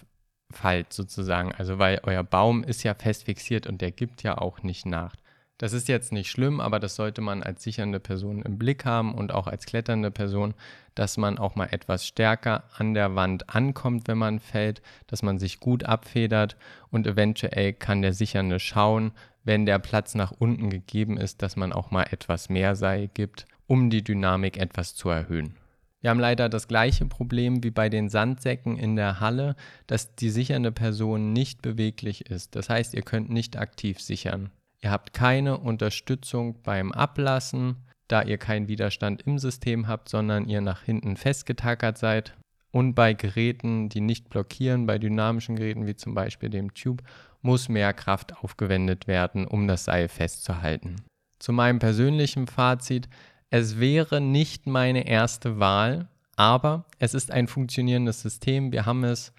fallt 0.52 0.92
sozusagen. 0.92 1.52
Also 1.52 1.78
weil 1.78 2.00
euer 2.02 2.22
Baum 2.22 2.62
ist 2.62 2.82
ja 2.82 2.94
fest 2.94 3.24
fixiert 3.24 3.66
und 3.66 3.80
der 3.80 3.90
gibt 3.90 4.22
ja 4.22 4.38
auch 4.38 4.62
nicht 4.62 4.86
nach. 4.86 5.14
Das 5.56 5.72
ist 5.72 5.88
jetzt 5.88 6.12
nicht 6.12 6.30
schlimm, 6.30 6.60
aber 6.60 6.78
das 6.78 6.94
sollte 6.94 7.20
man 7.20 7.42
als 7.42 7.64
sichernde 7.64 7.98
Person 7.98 8.42
im 8.42 8.58
Blick 8.58 8.84
haben 8.84 9.12
und 9.12 9.32
auch 9.32 9.48
als 9.48 9.66
kletternde 9.66 10.12
Person, 10.12 10.54
dass 10.94 11.16
man 11.16 11.36
auch 11.36 11.56
mal 11.56 11.66
etwas 11.72 12.06
stärker 12.06 12.64
an 12.76 12.94
der 12.94 13.16
Wand 13.16 13.52
ankommt, 13.52 14.06
wenn 14.06 14.18
man 14.18 14.38
fällt, 14.38 14.82
dass 15.08 15.22
man 15.22 15.38
sich 15.38 15.58
gut 15.58 15.82
abfedert 15.82 16.56
und 16.90 17.08
eventuell 17.08 17.72
kann 17.72 18.02
der 18.02 18.12
Sichernde 18.12 18.60
schauen, 18.60 19.10
wenn 19.42 19.66
der 19.66 19.80
Platz 19.80 20.14
nach 20.14 20.30
unten 20.30 20.70
gegeben 20.70 21.16
ist, 21.16 21.42
dass 21.42 21.56
man 21.56 21.72
auch 21.72 21.90
mal 21.90 22.06
etwas 22.10 22.48
mehr 22.48 22.76
Seil 22.76 23.08
gibt, 23.08 23.46
um 23.66 23.90
die 23.90 24.04
Dynamik 24.04 24.58
etwas 24.58 24.94
zu 24.94 25.08
erhöhen. 25.08 25.56
Wir 26.00 26.10
haben 26.10 26.20
leider 26.20 26.48
das 26.48 26.68
gleiche 26.68 27.06
Problem 27.06 27.64
wie 27.64 27.70
bei 27.70 27.88
den 27.88 28.08
Sandsäcken 28.08 28.76
in 28.76 28.94
der 28.94 29.20
Halle, 29.20 29.56
dass 29.86 30.14
die 30.14 30.30
sichernde 30.30 30.70
Person 30.70 31.32
nicht 31.32 31.60
beweglich 31.60 32.30
ist. 32.30 32.54
Das 32.54 32.70
heißt, 32.70 32.94
ihr 32.94 33.02
könnt 33.02 33.30
nicht 33.30 33.56
aktiv 33.56 34.00
sichern. 34.00 34.50
Ihr 34.80 34.92
habt 34.92 35.12
keine 35.12 35.58
Unterstützung 35.58 36.62
beim 36.62 36.92
Ablassen, 36.92 37.76
da 38.06 38.22
ihr 38.22 38.38
keinen 38.38 38.68
Widerstand 38.68 39.22
im 39.22 39.38
System 39.38 39.88
habt, 39.88 40.08
sondern 40.08 40.48
ihr 40.48 40.60
nach 40.60 40.82
hinten 40.82 41.16
festgetackert 41.16 41.98
seid. 41.98 42.36
Und 42.70 42.94
bei 42.94 43.12
Geräten, 43.14 43.88
die 43.88 44.00
nicht 44.00 44.30
blockieren, 44.30 44.86
bei 44.86 44.98
dynamischen 44.98 45.56
Geräten 45.56 45.86
wie 45.86 45.96
zum 45.96 46.14
Beispiel 46.14 46.48
dem 46.48 46.74
Tube, 46.74 47.02
muss 47.42 47.68
mehr 47.68 47.92
Kraft 47.92 48.36
aufgewendet 48.42 49.08
werden, 49.08 49.46
um 49.46 49.66
das 49.66 49.84
Seil 49.84 50.08
festzuhalten. 50.08 50.96
Zu 51.38 51.52
meinem 51.52 51.78
persönlichen 51.78 52.46
Fazit, 52.46 53.08
Es 53.50 53.80
wäre 53.80 54.20
nicht 54.20 54.66
meine 54.66 55.06
erste 55.06 55.58
Wahl, 55.58 56.08
aber 56.36 56.84
es 56.98 57.14
ist 57.14 57.30
ein 57.30 57.48
funktionierendes 57.48 58.20
System. 58.20 58.72
Wir 58.72 58.84
haben 58.84 59.04
es, 59.04 59.32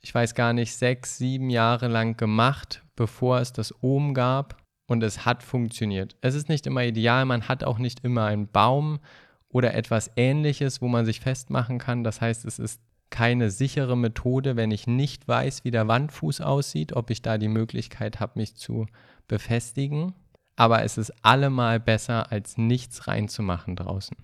ich 0.00 0.14
weiß 0.14 0.34
gar 0.34 0.52
nicht, 0.52 0.74
sechs, 0.74 1.16
sieben 1.16 1.48
Jahre 1.48 1.88
lang 1.88 2.18
gemacht, 2.18 2.84
bevor 2.96 3.40
es 3.40 3.52
das 3.52 3.74
Ohm 3.82 4.12
gab 4.12 4.62
und 4.86 5.02
es 5.02 5.24
hat 5.24 5.42
funktioniert. 5.42 6.16
Es 6.20 6.34
ist 6.34 6.50
nicht 6.50 6.66
immer 6.66 6.84
ideal, 6.84 7.24
man 7.24 7.48
hat 7.48 7.64
auch 7.64 7.78
nicht 7.78 8.04
immer 8.04 8.26
einen 8.26 8.46
Baum 8.46 9.00
oder 9.48 9.72
etwas 9.72 10.10
ähnliches, 10.16 10.82
wo 10.82 10.88
man 10.88 11.06
sich 11.06 11.20
festmachen 11.20 11.78
kann. 11.78 12.04
Das 12.04 12.20
heißt, 12.20 12.44
es 12.44 12.58
ist 12.58 12.82
keine 13.08 13.50
sichere 13.50 13.96
Methode, 13.96 14.56
wenn 14.56 14.70
ich 14.70 14.86
nicht 14.86 15.26
weiß, 15.26 15.64
wie 15.64 15.70
der 15.70 15.88
Wandfuß 15.88 16.42
aussieht, 16.42 16.92
ob 16.94 17.08
ich 17.08 17.22
da 17.22 17.38
die 17.38 17.48
Möglichkeit 17.48 18.20
habe, 18.20 18.38
mich 18.38 18.54
zu 18.56 18.86
befestigen. 19.28 20.14
Aber 20.56 20.82
es 20.82 20.98
ist 20.98 21.12
allemal 21.24 21.78
besser, 21.78 22.32
als 22.32 22.56
nichts 22.56 23.06
reinzumachen 23.06 23.76
draußen. 23.76 24.16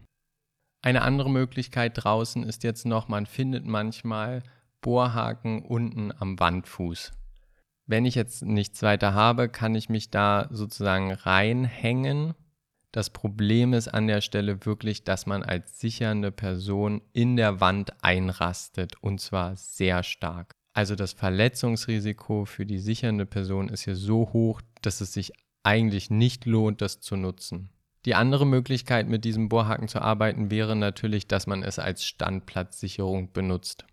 Eine 0.82 1.02
andere 1.02 1.30
Möglichkeit 1.30 1.92
draußen 2.02 2.42
ist 2.42 2.64
jetzt 2.64 2.86
noch, 2.86 3.08
man 3.08 3.26
findet 3.26 3.66
manchmal 3.66 4.42
Bohrhaken 4.80 5.62
unten 5.62 6.10
am 6.10 6.40
Wandfuß. 6.40 7.12
Wenn 7.86 8.04
ich 8.04 8.14
jetzt 8.14 8.42
nichts 8.42 8.82
weiter 8.82 9.14
habe, 9.14 9.48
kann 9.48 9.74
ich 9.74 9.88
mich 9.88 10.10
da 10.10 10.48
sozusagen 10.50 11.12
reinhängen 11.12 12.34
das 12.92 13.08
Problem 13.08 13.72
ist 13.72 13.88
an 13.88 14.06
der 14.06 14.20
Stelle 14.20 14.66
wirklich, 14.66 15.02
dass 15.02 15.24
man 15.24 15.42
als 15.42 15.80
sichernde 15.80 16.30
Person 16.30 17.00
in 17.14 17.36
der 17.36 17.58
Wand 17.60 18.04
einrastet 18.04 18.96
und 19.00 19.18
zwar 19.18 19.56
sehr 19.56 20.02
stark. 20.02 20.52
Also 20.74 20.94
das 20.94 21.14
Verletzungsrisiko 21.14 22.44
für 22.44 22.66
die 22.66 22.78
sichernde 22.78 23.24
Person 23.24 23.70
ist 23.70 23.84
hier 23.84 23.96
so 23.96 24.30
hoch, 24.34 24.60
dass 24.82 25.00
es 25.00 25.14
sich 25.14 25.32
eigentlich 25.62 26.10
nicht 26.10 26.46
lohnt, 26.46 26.80
das 26.80 27.00
zu 27.00 27.16
nutzen. 27.16 27.70
Die 28.04 28.14
andere 28.14 28.46
Möglichkeit, 28.46 29.08
mit 29.08 29.24
diesem 29.24 29.48
Bohrhaken 29.48 29.88
zu 29.88 30.00
arbeiten, 30.00 30.50
wäre 30.50 30.74
natürlich, 30.74 31.28
dass 31.28 31.46
man 31.46 31.62
es 31.62 31.78
als 31.78 32.04
Standplatzsicherung 32.04 33.32
benutzt. 33.32 33.84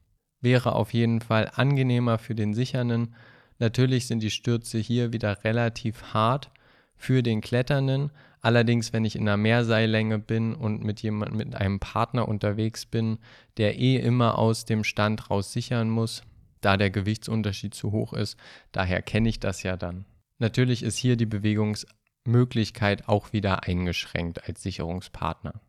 Wäre 0.41 0.73
auf 0.73 0.93
jeden 0.93 1.21
Fall 1.21 1.51
angenehmer 1.53 2.17
für 2.17 2.33
den 2.33 2.53
Sichernden. 2.53 3.13
Natürlich 3.59 4.07
sind 4.07 4.23
die 4.23 4.31
Stürze 4.31 4.79
hier 4.79 5.13
wieder 5.13 5.43
relativ 5.43 6.13
hart 6.13 6.49
für 6.95 7.21
den 7.21 7.41
Kletternden, 7.41 8.11
Allerdings, 8.41 8.93
wenn 8.93 9.03
ich 9.03 9.15
in 9.15 9.23
einer 9.23 9.37
Mehrseillänge 9.37 10.17
bin 10.17 10.55
und 10.55 10.83
mit 10.83 11.01
jemand, 11.01 11.35
mit 11.35 11.55
einem 11.55 11.79
Partner 11.79 12.27
unterwegs 12.27 12.85
bin, 12.85 13.19
der 13.57 13.77
eh 13.77 13.97
immer 13.97 14.37
aus 14.37 14.65
dem 14.65 14.83
Stand 14.83 15.29
raus 15.29 15.51
sichern 15.51 15.89
muss, 15.89 16.23
da 16.61 16.77
der 16.77 16.89
Gewichtsunterschied 16.89 17.73
zu 17.73 17.91
hoch 17.91 18.13
ist, 18.13 18.37
daher 18.71 19.01
kenne 19.01 19.29
ich 19.29 19.39
das 19.39 19.63
ja 19.63 19.75
dann. 19.75 20.05
Natürlich 20.39 20.83
ist 20.83 20.97
hier 20.97 21.17
die 21.17 21.25
Bewegungsmöglichkeit 21.25 23.07
auch 23.07 23.33
wieder 23.33 23.63
eingeschränkt 23.63 24.47
als 24.47 24.63
Sicherungspartner. 24.63 25.61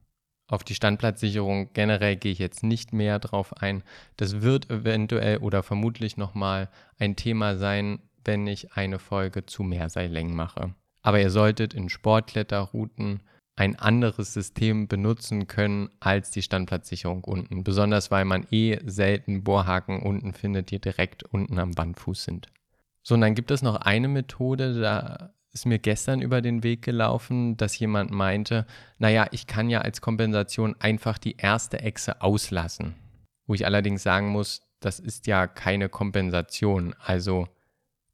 Auf 0.48 0.64
die 0.64 0.74
Standplatzsicherung 0.74 1.72
generell 1.74 2.16
gehe 2.16 2.32
ich 2.32 2.38
jetzt 2.38 2.62
nicht 2.62 2.92
mehr 2.92 3.18
drauf 3.18 3.56
ein. 3.62 3.84
Das 4.16 4.42
wird 4.42 4.68
eventuell 4.70 5.38
oder 5.38 5.62
vermutlich 5.62 6.16
nochmal 6.16 6.70
ein 6.98 7.14
Thema 7.14 7.56
sein, 7.56 8.00
wenn 8.24 8.46
ich 8.46 8.72
eine 8.72 8.98
Folge 8.98 9.46
zu 9.46 9.62
Mehrseillängen 9.62 10.34
mache. 10.34 10.74
Aber 11.02 11.20
ihr 11.20 11.30
solltet 11.30 11.72
in 11.72 11.88
Sportkletterrouten 11.88 13.22
ein 13.56 13.76
anderes 13.76 14.32
System 14.32 14.88
benutzen 14.88 15.46
können 15.46 15.90
als 16.00 16.30
die 16.30 16.42
Standplatzsicherung 16.42 17.24
unten. 17.24 17.62
Besonders 17.62 18.10
weil 18.10 18.24
man 18.24 18.46
eh 18.50 18.78
selten 18.84 19.44
Bohrhaken 19.44 20.02
unten 20.02 20.32
findet, 20.32 20.70
die 20.70 20.80
direkt 20.80 21.22
unten 21.24 21.58
am 21.58 21.72
Bandfuß 21.72 22.24
sind. 22.24 22.48
So, 23.02 23.14
und 23.14 23.22
dann 23.22 23.34
gibt 23.34 23.50
es 23.50 23.62
noch 23.62 23.76
eine 23.76 24.08
Methode, 24.08 24.80
da 24.80 25.32
ist 25.52 25.66
mir 25.66 25.78
gestern 25.78 26.22
über 26.22 26.42
den 26.42 26.62
Weg 26.62 26.82
gelaufen, 26.82 27.56
dass 27.56 27.78
jemand 27.78 28.10
meinte, 28.10 28.66
naja, 28.98 29.26
ich 29.32 29.46
kann 29.46 29.68
ja 29.68 29.80
als 29.80 30.00
Kompensation 30.00 30.76
einfach 30.78 31.18
die 31.18 31.36
erste 31.36 31.80
Echse 31.80 32.22
auslassen. 32.22 32.94
Wo 33.46 33.54
ich 33.54 33.66
allerdings 33.66 34.02
sagen 34.02 34.28
muss, 34.28 34.62
das 34.78 35.00
ist 35.00 35.26
ja 35.26 35.46
keine 35.46 35.88
Kompensation. 35.88 36.94
Also 37.00 37.48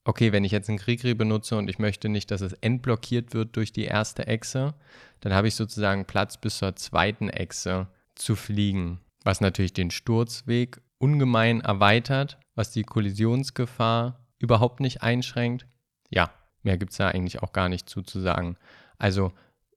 okay, 0.06 0.32
wenn 0.32 0.44
ich 0.44 0.52
jetzt 0.52 0.68
einen 0.68 0.78
Krigri 0.78 1.14
benutze 1.14 1.56
und 1.56 1.68
ich 1.68 1.78
möchte 1.78 2.08
nicht, 2.08 2.30
dass 2.30 2.40
es 2.40 2.52
entblockiert 2.54 3.34
wird 3.34 3.56
durch 3.56 3.72
die 3.72 3.84
erste 3.84 4.26
Echse, 4.26 4.74
dann 5.20 5.34
habe 5.34 5.48
ich 5.48 5.56
sozusagen 5.56 6.04
Platz 6.04 6.38
bis 6.38 6.58
zur 6.58 6.76
zweiten 6.76 7.28
Echse 7.28 7.88
zu 8.14 8.36
fliegen, 8.36 9.00
was 9.24 9.40
natürlich 9.40 9.72
den 9.72 9.90
Sturzweg 9.90 10.80
ungemein 10.98 11.60
erweitert, 11.60 12.38
was 12.54 12.70
die 12.70 12.84
Kollisionsgefahr 12.84 14.25
überhaupt 14.38 14.80
nicht 14.80 15.02
einschränkt. 15.02 15.66
Ja, 16.10 16.30
mehr 16.62 16.78
gibt 16.78 16.92
es 16.92 16.98
da 16.98 17.08
eigentlich 17.08 17.42
auch 17.42 17.52
gar 17.52 17.68
nicht 17.68 17.88
zuzusagen. 17.88 18.56
Also 18.98 19.32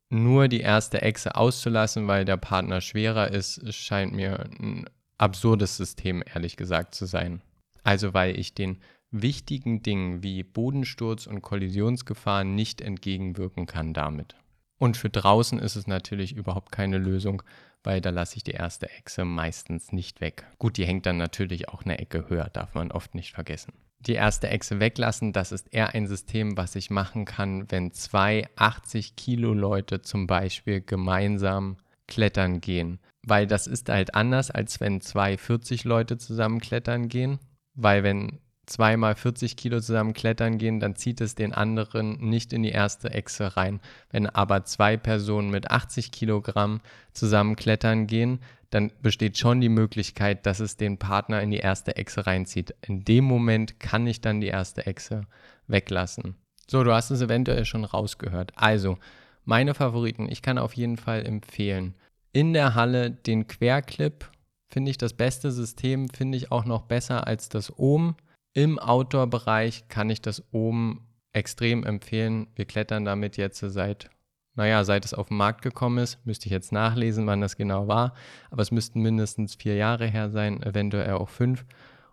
nur 0.09 0.47
die 0.47 0.61
erste 0.61 1.01
Echse 1.01 1.35
auszulassen, 1.35 2.07
weil 2.07 2.25
der 2.25 2.37
Partner 2.37 2.81
schwerer 2.81 3.31
ist, 3.31 3.73
scheint 3.73 4.13
mir 4.13 4.49
ein 4.59 4.85
absurdes 5.17 5.77
System, 5.77 6.23
ehrlich 6.25 6.57
gesagt, 6.57 6.95
zu 6.95 7.05
sein. 7.05 7.41
Also 7.83 8.13
weil 8.13 8.39
ich 8.39 8.53
den 8.53 8.79
wichtigen 9.11 9.81
Dingen 9.81 10.23
wie 10.23 10.43
Bodensturz 10.43 11.27
und 11.27 11.41
Kollisionsgefahr 11.41 12.43
nicht 12.43 12.81
entgegenwirken 12.81 13.65
kann 13.65 13.93
damit. 13.93 14.35
Und 14.77 14.97
für 14.97 15.09
draußen 15.09 15.59
ist 15.59 15.75
es 15.75 15.87
natürlich 15.87 16.35
überhaupt 16.35 16.71
keine 16.71 16.97
Lösung, 16.97 17.43
weil 17.83 18.01
da 18.01 18.09
lasse 18.09 18.37
ich 18.37 18.43
die 18.43 18.51
erste 18.51 18.89
Echse 18.89 19.25
meistens 19.25 19.91
nicht 19.91 20.21
weg. 20.21 20.45
Gut, 20.57 20.77
die 20.77 20.85
hängt 20.85 21.05
dann 21.05 21.17
natürlich 21.17 21.69
auch 21.69 21.83
eine 21.83 21.99
Ecke 21.99 22.29
höher, 22.29 22.49
darf 22.49 22.73
man 22.73 22.91
oft 22.91 23.13
nicht 23.13 23.33
vergessen. 23.33 23.73
Die 24.05 24.13
erste 24.13 24.49
Echse 24.49 24.79
weglassen, 24.79 25.33
das 25.33 25.51
ist 25.51 25.73
eher 25.73 25.93
ein 25.93 26.07
System, 26.07 26.55
was 26.55 26.75
ich 26.75 26.89
machen 26.89 27.25
kann, 27.25 27.69
wenn 27.69 27.91
zwei 27.91 28.47
80 28.55 29.15
Kilo 29.17 29.53
Leute 29.53 30.01
zum 30.01 30.25
Beispiel 30.25 30.81
gemeinsam 30.81 31.77
klettern 32.07 32.61
gehen. 32.61 32.99
Weil 33.27 33.45
das 33.45 33.67
ist 33.67 33.89
halt 33.89 34.15
anders, 34.15 34.51
als 34.51 34.79
wenn 34.79 35.01
zwei 35.01 35.37
40 35.37 35.83
Leute 35.83 36.17
zusammen 36.17 36.59
klettern 36.59 37.09
gehen. 37.09 37.39
Weil 37.75 38.03
wenn 38.03 38.39
zweimal 38.69 39.15
40 39.15 39.57
Kilo 39.57 39.79
zusammen 39.79 40.13
klettern 40.13 40.57
gehen, 40.57 40.79
dann 40.79 40.95
zieht 40.95 41.21
es 41.21 41.35
den 41.35 41.53
anderen 41.53 42.17
nicht 42.19 42.53
in 42.53 42.63
die 42.63 42.71
erste 42.71 43.11
Echse 43.11 43.57
rein. 43.57 43.79
Wenn 44.11 44.27
aber 44.27 44.63
zwei 44.63 44.97
Personen 44.97 45.49
mit 45.49 45.71
80 45.71 46.11
Kilogramm 46.11 46.81
zusammen 47.13 47.55
klettern 47.55 48.07
gehen, 48.07 48.39
dann 48.69 48.91
besteht 49.01 49.37
schon 49.37 49.61
die 49.61 49.69
Möglichkeit, 49.69 50.45
dass 50.45 50.59
es 50.59 50.77
den 50.77 50.97
Partner 50.97 51.41
in 51.41 51.51
die 51.51 51.57
erste 51.57 51.95
Echse 51.95 52.27
reinzieht. 52.27 52.75
In 52.85 53.03
dem 53.03 53.23
Moment 53.23 53.79
kann 53.79 54.05
ich 54.05 54.21
dann 54.21 54.41
die 54.41 54.47
erste 54.47 54.85
Echse 54.85 55.25
weglassen. 55.67 56.35
So, 56.67 56.83
du 56.83 56.93
hast 56.93 57.09
es 57.09 57.21
eventuell 57.21 57.65
schon 57.65 57.83
rausgehört. 57.83 58.51
Also, 58.55 58.99
meine 59.43 59.73
Favoriten, 59.73 60.29
ich 60.29 60.43
kann 60.43 60.59
auf 60.59 60.73
jeden 60.73 60.97
Fall 60.97 61.25
empfehlen. 61.25 61.95
In 62.31 62.53
der 62.53 62.75
Halle 62.75 63.09
den 63.09 63.47
Querclip 63.47 64.29
finde 64.71 64.91
ich 64.91 64.99
das 64.99 65.13
beste 65.13 65.51
System, 65.51 66.09
finde 66.09 66.37
ich 66.37 66.51
auch 66.51 66.65
noch 66.65 66.83
besser 66.83 67.25
als 67.25 67.49
das 67.49 67.77
Ohm. 67.79 68.15
Im 68.53 68.79
Outdoor-Bereich 68.79 69.87
kann 69.89 70.09
ich 70.09 70.21
das 70.21 70.43
oben 70.51 71.07
extrem 71.33 71.83
empfehlen. 71.83 72.47
Wir 72.55 72.65
klettern 72.65 73.05
damit 73.05 73.37
jetzt 73.37 73.59
seit, 73.59 74.09
naja, 74.55 74.83
seit 74.83 75.05
es 75.05 75.13
auf 75.13 75.27
den 75.27 75.37
Markt 75.37 75.61
gekommen 75.61 75.99
ist. 75.99 76.25
Müsste 76.25 76.47
ich 76.47 76.51
jetzt 76.51 76.71
nachlesen, 76.71 77.27
wann 77.27 77.41
das 77.41 77.57
genau 77.57 77.87
war. 77.87 78.13
Aber 78.49 78.61
es 78.61 78.71
müssten 78.71 79.01
mindestens 79.01 79.55
vier 79.55 79.75
Jahre 79.75 80.07
her 80.07 80.29
sein, 80.31 80.63
eventuell 80.63 81.13
auch 81.13 81.29
fünf. 81.29 81.63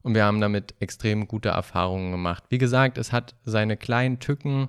Und 0.02 0.14
wir 0.14 0.24
haben 0.24 0.40
damit 0.40 0.74
extrem 0.78 1.26
gute 1.26 1.48
Erfahrungen 1.48 2.12
gemacht. 2.12 2.44
Wie 2.50 2.58
gesagt, 2.58 2.98
es 2.98 3.12
hat 3.12 3.34
seine 3.44 3.76
kleinen 3.76 4.20
Tücken, 4.20 4.68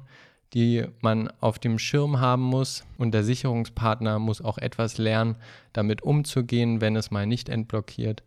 die 0.53 0.85
man 1.01 1.29
auf 1.41 1.59
dem 1.59 1.77
Schirm 1.77 2.21
haben 2.21 2.43
muss. 2.43 2.85
Und 2.97 3.11
der 3.13 3.25
Sicherungspartner 3.25 4.19
muss 4.19 4.41
auch 4.41 4.57
etwas 4.57 4.97
lernen, 4.97 5.35
damit 5.73 6.01
umzugehen, 6.01 6.79
wenn 6.79 6.95
es 6.95 7.11
mal 7.11 7.27
nicht 7.27 7.49
entblockiert, 7.49 8.23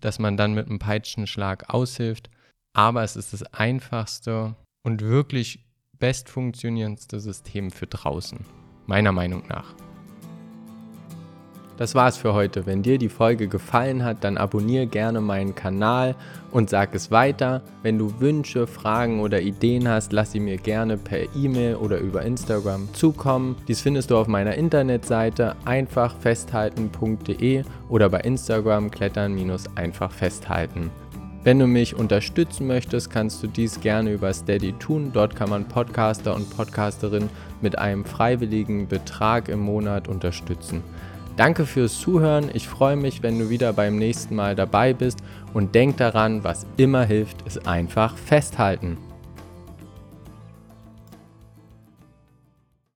dass 0.00 0.20
man 0.20 0.36
dann 0.36 0.54
mit 0.54 0.68
einem 0.68 0.78
Peitschenschlag 0.78 1.74
aushilft 1.74 2.30
aber 2.74 3.02
es 3.02 3.16
ist 3.16 3.32
das 3.32 3.42
einfachste 3.54 4.54
und 4.82 5.00
wirklich 5.00 5.64
bestfunktionierendste 5.98 7.20
System 7.20 7.70
für 7.70 7.86
draußen, 7.86 8.40
meiner 8.86 9.12
Meinung 9.12 9.44
nach. 9.48 9.74
Das 11.76 11.96
war's 11.96 12.16
für 12.16 12.34
heute. 12.34 12.66
Wenn 12.66 12.84
dir 12.84 12.98
die 12.98 13.08
Folge 13.08 13.48
gefallen 13.48 14.04
hat, 14.04 14.22
dann 14.22 14.36
abonniere 14.36 14.86
gerne 14.86 15.20
meinen 15.20 15.56
Kanal 15.56 16.14
und 16.52 16.70
sag 16.70 16.94
es 16.94 17.10
weiter. 17.10 17.62
Wenn 17.82 17.98
du 17.98 18.20
Wünsche, 18.20 18.68
Fragen 18.68 19.18
oder 19.20 19.40
Ideen 19.40 19.88
hast, 19.88 20.12
lass 20.12 20.30
sie 20.30 20.38
mir 20.38 20.56
gerne 20.56 20.96
per 20.96 21.34
E-Mail 21.34 21.74
oder 21.76 21.98
über 21.98 22.22
Instagram 22.22 22.94
zukommen. 22.94 23.56
Dies 23.66 23.80
findest 23.80 24.12
du 24.12 24.16
auf 24.16 24.28
meiner 24.28 24.54
Internetseite 24.54 25.56
einfachfesthalten.de 25.64 27.64
oder 27.88 28.08
bei 28.08 28.20
Instagram 28.20 28.92
klettern-einfach 28.92 30.12
festhalten. 30.12 30.92
Wenn 31.44 31.58
du 31.58 31.66
mich 31.66 31.94
unterstützen 31.94 32.66
möchtest, 32.66 33.10
kannst 33.10 33.42
du 33.42 33.46
dies 33.46 33.82
gerne 33.82 34.12
über 34.12 34.32
Steady 34.32 34.72
tun. 34.72 35.10
Dort 35.12 35.36
kann 35.36 35.50
man 35.50 35.68
Podcaster 35.68 36.34
und 36.34 36.48
Podcasterinnen 36.56 37.28
mit 37.60 37.76
einem 37.78 38.06
freiwilligen 38.06 38.88
Betrag 38.88 39.50
im 39.50 39.60
Monat 39.60 40.08
unterstützen. 40.08 40.82
Danke 41.36 41.66
fürs 41.66 42.00
Zuhören. 42.00 42.48
Ich 42.54 42.66
freue 42.66 42.96
mich, 42.96 43.22
wenn 43.22 43.38
du 43.38 43.50
wieder 43.50 43.74
beim 43.74 43.96
nächsten 43.96 44.34
Mal 44.34 44.54
dabei 44.54 44.94
bist 44.94 45.18
und 45.52 45.74
denk 45.74 45.98
daran, 45.98 46.44
was 46.44 46.66
immer 46.78 47.04
hilft, 47.04 47.42
ist 47.42 47.68
einfach 47.68 48.16
festhalten. 48.16 48.96